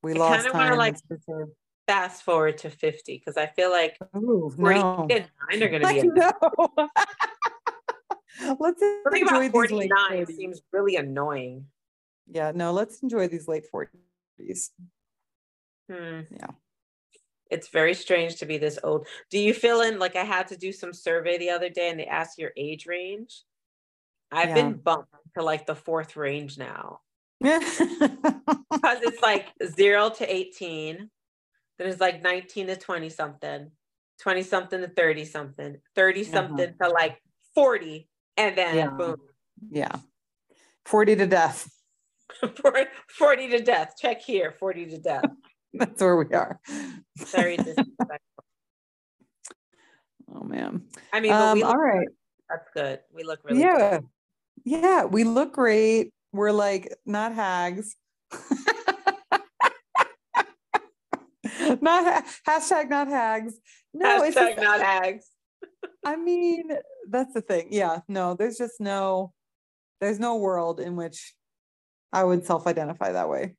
[0.01, 0.97] we I lost time like
[1.87, 4.67] fast forward to 50 because i feel like Ooh, no.
[4.67, 6.31] are going to be no.
[8.59, 10.35] let's enjoy these late 40s.
[10.35, 11.65] seems really annoying
[12.31, 14.71] yeah no let's enjoy these late 40s
[15.89, 16.21] hmm.
[16.31, 16.51] yeah
[17.51, 20.57] it's very strange to be this old do you feel in like i had to
[20.57, 23.43] do some survey the other day and they asked your age range
[24.31, 24.55] i've yeah.
[24.55, 27.01] been bumped to like the fourth range now
[27.41, 31.09] because it's like zero to 18
[31.77, 33.71] then it's like 19 to 20 something
[34.21, 36.31] 20 something to 30 something 30 uh-huh.
[36.31, 36.87] something uh-huh.
[36.87, 37.21] to like
[37.55, 38.07] 40
[38.37, 38.89] and then yeah.
[38.89, 39.17] boom.
[39.71, 39.95] Yeah.
[40.85, 41.71] 40 to death.
[43.17, 43.95] 40 to death.
[43.99, 45.25] Check here 40 to death.
[45.73, 46.59] That's where we are.
[47.17, 48.43] Very disrespectful.
[50.33, 50.83] Oh man.
[51.13, 52.07] I mean um, all right.
[52.49, 52.99] that's good.
[53.13, 53.99] We look really yeah.
[53.99, 54.05] good.
[54.63, 57.95] yeah we look great we're like not hags.
[61.81, 63.55] not hashtag not hags.
[63.93, 65.25] No, hashtag it's just, not hags.
[66.05, 66.69] I mean,
[67.09, 67.69] that's the thing.
[67.71, 69.33] Yeah, no, there's just no,
[70.01, 71.33] there's no world in which
[72.13, 73.55] I would self-identify that way.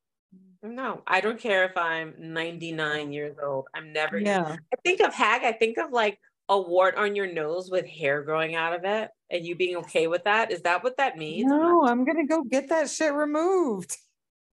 [0.63, 3.67] No, I don't care if I'm 99 years old.
[3.75, 4.19] I'm never.
[4.19, 4.57] Yeah.
[4.73, 5.45] I think of hag.
[5.45, 6.19] I think of like
[6.49, 10.07] a wart on your nose with hair growing out of it and you being okay
[10.07, 10.53] with that.
[10.53, 11.47] Is that what that means?
[11.51, 13.97] No, I'm gonna go get that shit removed.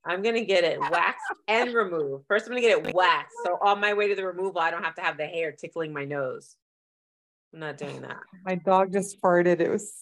[0.05, 2.25] I'm gonna get it waxed and removed.
[2.27, 3.35] First, I'm gonna get it waxed.
[3.45, 5.93] So on my way to the removal, I don't have to have the hair tickling
[5.93, 6.55] my nose.
[7.53, 8.17] I'm not doing that.
[8.43, 9.59] My dog just farted.
[9.59, 9.93] It was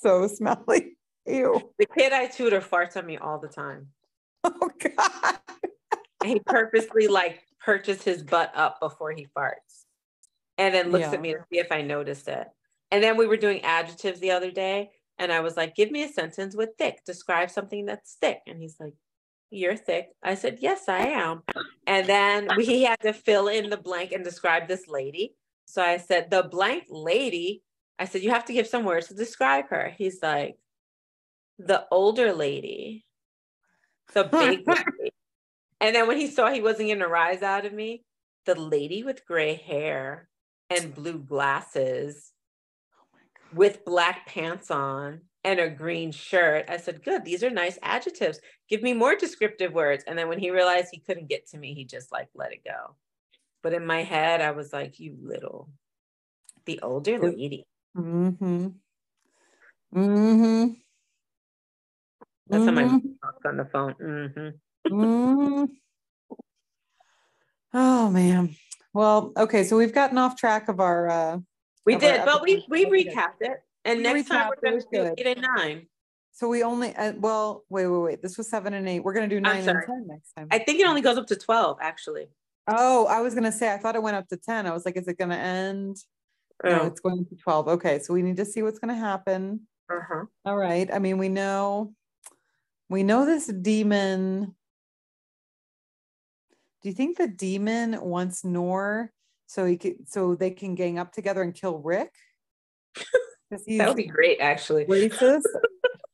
[0.00, 0.96] so smelly.
[1.26, 1.60] Ew.
[1.78, 3.88] The kid I tutor farts on me all the time.
[4.46, 5.38] Oh God.
[6.22, 9.83] And he purposely like perches his butt up before he farts.
[10.58, 11.12] And then looks yeah.
[11.12, 12.46] at me to see if I noticed it.
[12.90, 16.04] And then we were doing adjectives the other day, and I was like, "Give me
[16.04, 17.04] a sentence with thick.
[17.04, 18.92] Describe something that's thick." And he's like,
[19.54, 20.08] you're thick.
[20.22, 21.42] I said, Yes, I am.
[21.86, 25.34] And then we, he had to fill in the blank and describe this lady.
[25.64, 27.62] So I said, The blank lady.
[27.98, 29.92] I said, You have to give some words to describe her.
[29.96, 30.56] He's like,
[31.58, 33.04] The older lady,
[34.12, 35.12] the big lady.
[35.80, 38.04] And then when he saw he wasn't getting a rise out of me,
[38.46, 40.28] the lady with gray hair
[40.76, 42.32] and blue glasses
[42.92, 43.18] oh
[43.52, 46.64] with black pants on and a green shirt.
[46.68, 48.40] I said, Good, these are nice adjectives.
[48.68, 50.04] Give me more descriptive words.
[50.06, 52.64] And then when he realized he couldn't get to me, he just like let it
[52.64, 52.96] go.
[53.62, 55.68] But in my head, I was like, You little,
[56.64, 57.66] the older lady.
[57.96, 58.66] Mm hmm.
[59.94, 60.72] Mm hmm.
[62.48, 62.78] That's mm-hmm.
[62.78, 63.94] how my talk on the phone.
[63.94, 64.94] Mm-hmm.
[64.94, 65.64] mm-hmm.
[67.72, 68.54] Oh man.
[68.94, 71.38] Well, okay, so we've gotten off track of our uh
[71.84, 73.62] we did, but we we recapped it.
[73.84, 75.86] And we next time we're going to do eight and nine.
[76.32, 78.22] So we only, uh, well, wait, wait, wait.
[78.22, 79.00] This was seven and eight.
[79.00, 80.48] We're going to do nine and 10 next time.
[80.50, 82.26] I think it only goes up to 12, actually.
[82.66, 84.66] Oh, I was going to say, I thought it went up to 10.
[84.66, 85.96] I was like, is it going to end?
[86.64, 86.70] Oh.
[86.70, 87.68] No, it's going to 12.
[87.68, 88.00] Okay.
[88.00, 89.60] So we need to see what's going to happen.
[89.88, 90.24] Uh-huh.
[90.44, 90.92] All right.
[90.92, 91.92] I mean, we know,
[92.88, 94.56] we know this demon.
[96.84, 99.10] Do you think the demon wants Nor
[99.46, 102.12] so he could, so they can gang up together and kill Rick?
[103.50, 104.84] that would be great, actually.
[104.84, 105.44] Racist.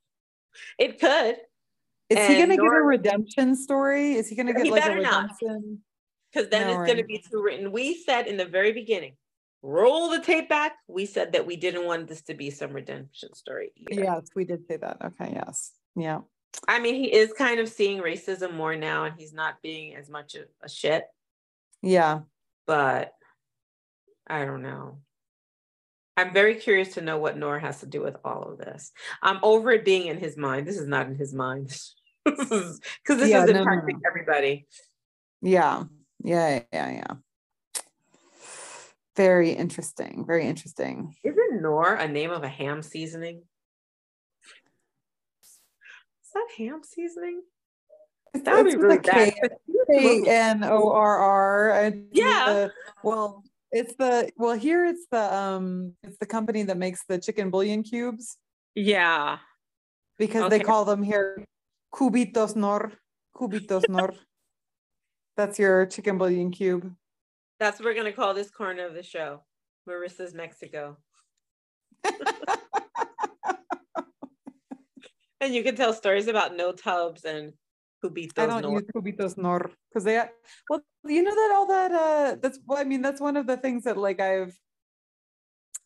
[0.78, 1.38] it could.
[2.08, 4.12] Is and he going to get a redemption story?
[4.12, 5.80] Is he going to get like a redemption?
[6.32, 6.86] Because then no, it's right.
[6.86, 7.72] going to be too written.
[7.72, 9.16] We said in the very beginning,
[9.62, 10.76] roll the tape back.
[10.86, 13.72] We said that we didn't want this to be some redemption story.
[13.90, 14.04] Either.
[14.04, 14.98] Yes, we did say that.
[15.04, 15.32] Okay.
[15.34, 15.72] Yes.
[15.96, 16.20] Yeah.
[16.68, 20.08] I mean, he is kind of seeing racism more now, and he's not being as
[20.08, 21.04] much of a shit.
[21.82, 22.20] Yeah.
[22.66, 23.12] But
[24.26, 24.98] I don't know.
[26.16, 28.92] I'm very curious to know what Noor has to do with all of this.
[29.22, 30.66] I'm over it being in his mind.
[30.66, 31.76] This is not in his mind.
[32.26, 34.00] Because this yeah, is no, impacting no.
[34.06, 34.66] everybody.
[35.40, 35.84] Yeah.
[36.22, 36.60] Yeah.
[36.70, 36.90] Yeah.
[36.90, 37.14] Yeah.
[39.16, 40.24] Very interesting.
[40.26, 41.16] Very interesting.
[41.24, 43.42] Isn't Noor a name of a ham seasoning?
[46.30, 47.42] Is that ham seasoning?
[48.34, 49.34] That would be really bad.
[49.90, 51.92] K N O R R.
[52.12, 52.68] Yeah.
[53.02, 57.50] Well, it's the well here it's the um it's the company that makes the chicken
[57.50, 58.38] bouillon cubes.
[58.76, 59.38] Yeah.
[60.18, 60.58] Because okay.
[60.58, 61.44] they call them here
[61.92, 62.92] cubitos Knorr
[63.36, 64.14] cubitos Knorr.
[65.36, 66.94] That's your chicken bouillon cube.
[67.58, 69.42] That's what we're gonna call this corner of the show.
[69.88, 70.96] Marissa's Mexico.
[75.40, 77.52] and you can tell stories about no tubs and
[78.02, 78.72] Cubitos I don't Knorr.
[78.72, 80.22] use Cubitos Knorr because they
[80.68, 83.56] well you know that all that uh that's well I mean that's one of the
[83.56, 84.56] things that like I've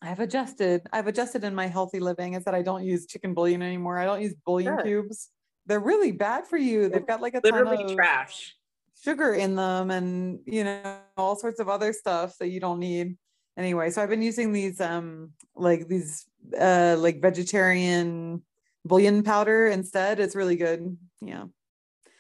[0.01, 3.63] I've adjusted I've adjusted in my healthy living is that I don't use chicken bouillon
[3.63, 4.83] anymore I don't use bouillon sure.
[4.85, 5.31] cubes
[5.67, 8.55] they're really bad for you they've got like a literally ton of trash
[9.03, 13.17] sugar in them and you know all sorts of other stuff that you don't need
[13.57, 16.27] anyway so I've been using these um like these
[16.59, 18.43] uh like vegetarian
[18.85, 21.45] bouillon powder instead it's really good yeah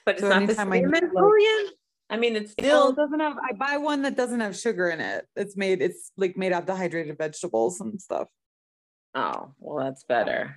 [0.04, 1.70] but it's so not the same as bouillon.
[2.10, 3.36] I mean, it's still it doesn't have.
[3.38, 5.26] I buy one that doesn't have sugar in it.
[5.36, 5.80] It's made.
[5.80, 8.28] It's like made out of dehydrated vegetables and stuff.
[9.14, 10.56] Oh well, that's better.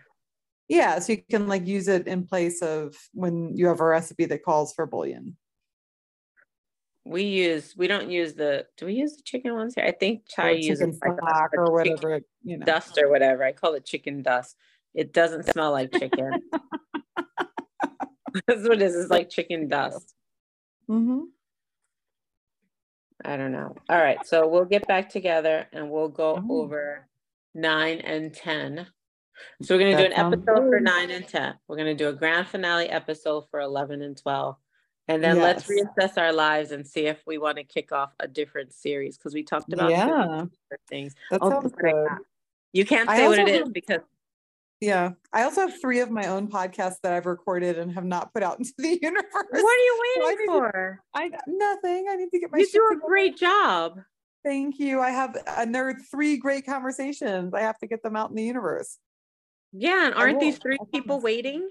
[0.68, 4.26] Yeah, so you can like use it in place of when you have a recipe
[4.26, 5.38] that calls for bullion.
[7.06, 7.74] We use.
[7.78, 8.66] We don't use the.
[8.76, 9.86] Do we use the chicken ones here?
[9.86, 12.20] I think Chai uses like a, or whatever.
[12.44, 13.46] You know, dust or whatever.
[13.46, 14.58] I call it chicken dust.
[14.98, 16.42] It doesn't smell like chicken.
[18.48, 18.96] That's what it is.
[18.96, 20.16] It's like chicken dust.
[20.90, 21.20] Mm-hmm.
[23.24, 23.76] I don't know.
[23.90, 24.18] All right.
[24.26, 26.62] So we'll get back together and we'll go oh.
[26.62, 27.08] over
[27.54, 28.88] nine and 10.
[29.62, 30.70] So we're going to do an episode good.
[30.70, 31.54] for nine and 10.
[31.68, 34.56] We're going to do a grand finale episode for 11 and 12.
[35.10, 35.68] And then yes.
[35.70, 39.16] let's reassess our lives and see if we want to kick off a different series
[39.16, 40.46] because we talked about yeah.
[40.90, 41.14] things.
[41.30, 42.08] That oh, sounds good.
[42.74, 44.02] You can't say what it is because
[44.82, 45.12] yeah.
[45.34, 48.44] I also have three of my own podcasts that I've recorded and have not put
[48.44, 49.26] out into the universe.
[49.32, 51.00] What are you waiting so I for?
[51.16, 52.06] To, I nothing.
[52.10, 53.08] I need to get my You do a together.
[53.08, 54.00] great job.
[54.44, 55.02] Thank you.
[55.02, 57.54] I have and there are three great conversations.
[57.54, 58.98] I have to get them out in the universe.
[59.74, 61.68] Yeah, and aren't these three people waiting?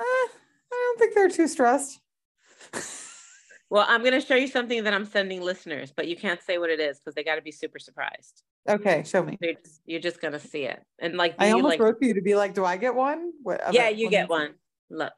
[0.00, 0.28] Uh, I
[0.70, 1.98] don't think they're too stressed.
[3.70, 6.58] well, I'm going to show you something that I'm sending listeners, but you can't say
[6.58, 8.42] what it is because they got to be super surprised.
[8.68, 9.38] Okay, show me.
[9.40, 12.14] You're just, you're just gonna see it, and like I almost like, wrote for you
[12.14, 14.54] to be like, "Do I get one?" What, yeah, you get one.
[14.90, 15.14] Look,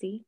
[0.00, 0.24] see,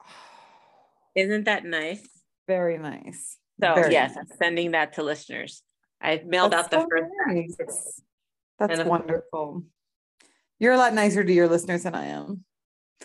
[1.14, 2.08] isn't that nice?
[2.48, 3.36] Very nice.
[3.62, 4.24] So Very yes, nice.
[4.30, 5.62] I'm sending that to listeners.
[6.00, 7.12] I mailed That's out the so first.
[7.26, 8.02] Nice.
[8.58, 9.64] That's wonderful.
[10.58, 12.44] You're a lot nicer to your listeners than I am.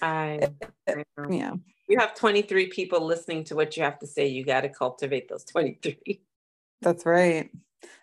[0.02, 0.50] I,
[0.88, 1.54] I yeah.
[1.88, 4.28] You have 23 people listening to what you have to say.
[4.28, 6.22] You got to cultivate those 23.
[6.82, 7.50] That's right.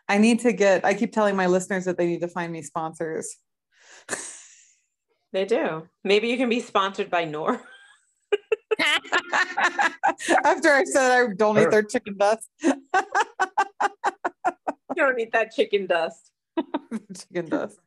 [0.09, 2.63] I need to get, I keep telling my listeners that they need to find me
[2.63, 3.37] sponsors.
[5.33, 5.89] They do.
[6.05, 7.61] Maybe you can be sponsored by Knorr.
[10.45, 12.49] After I said I don't eat their chicken dust.
[12.63, 12.75] you
[14.97, 16.31] don't eat that chicken dust.
[17.17, 17.79] chicken dust.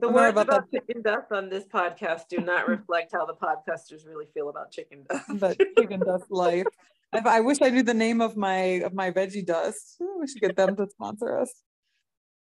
[0.00, 3.34] The I'm words about, about chicken dust on this podcast do not reflect how the
[3.34, 5.24] podcasters really feel about chicken dust.
[5.34, 6.66] But chicken dust life.
[7.12, 9.96] If I wish I knew the name of my of my veggie dust.
[10.20, 11.52] We should get them to sponsor us.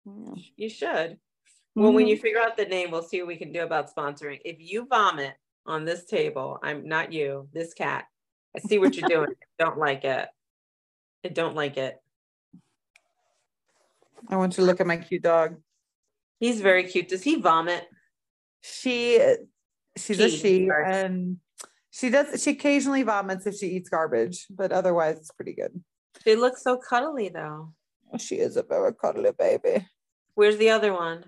[0.05, 0.33] Yeah.
[0.57, 1.17] You should.
[1.75, 1.95] Well, mm-hmm.
[1.95, 4.39] when you figure out the name, we'll see what we can do about sponsoring.
[4.43, 5.35] If you vomit
[5.65, 8.03] on this table, I'm not you, this cat.
[8.53, 9.29] I see what you're doing.
[9.29, 10.27] I don't like it.
[11.23, 11.95] I don't like it.
[14.27, 15.55] I want you to look at my cute dog.
[16.39, 17.09] He's very cute.
[17.09, 17.87] Does he vomit?
[18.61, 19.19] She
[19.97, 21.37] she's a she and
[21.91, 25.83] she does she occasionally vomits if she eats garbage, but otherwise it's pretty good.
[26.23, 27.73] She looks so cuddly though.
[28.17, 29.85] She is a very cuddly baby.
[30.35, 31.25] Where's the other one?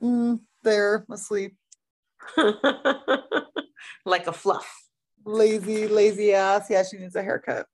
[0.00, 1.56] Mm, there, asleep.
[4.04, 4.84] like a fluff.
[5.24, 6.66] Lazy, lazy ass.
[6.70, 7.66] Yeah, she needs a haircut.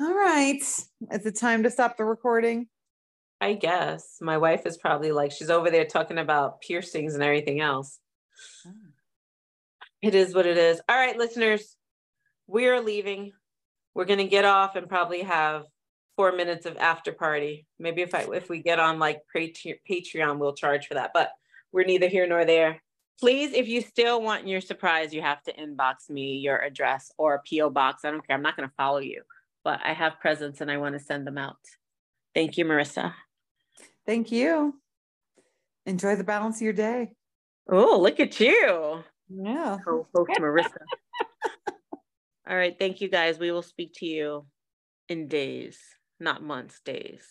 [0.00, 0.60] All right.
[0.60, 2.68] Is it time to stop the recording?
[3.40, 4.18] I guess.
[4.20, 7.98] My wife is probably like, she's over there talking about piercings and everything else.
[8.66, 8.72] Oh.
[10.02, 10.80] It is what it is.
[10.88, 11.76] All right, listeners,
[12.46, 13.32] we are leaving.
[13.94, 15.64] We're going to get off and probably have
[16.16, 17.66] four minutes of after party.
[17.78, 21.12] Maybe if I if we get on like Patreon, we'll charge for that.
[21.14, 21.30] But
[21.72, 22.82] we're neither here nor there.
[23.20, 27.42] Please, if you still want your surprise, you have to inbox me your address or
[27.48, 28.04] PO box.
[28.04, 28.36] I don't care.
[28.36, 29.22] I'm not going to follow you,
[29.62, 31.56] but I have presents and I want to send them out.
[32.34, 33.14] Thank you, Marissa.
[34.06, 34.74] Thank you.
[35.86, 37.12] Enjoy the balance of your day.
[37.70, 39.02] Oh, look at you.
[39.28, 39.78] Yeah.
[39.84, 40.84] Co-host Marissa.
[42.48, 42.76] All right.
[42.78, 43.38] Thank you guys.
[43.38, 44.46] We will speak to you
[45.08, 45.78] in days
[46.20, 47.26] not months, days.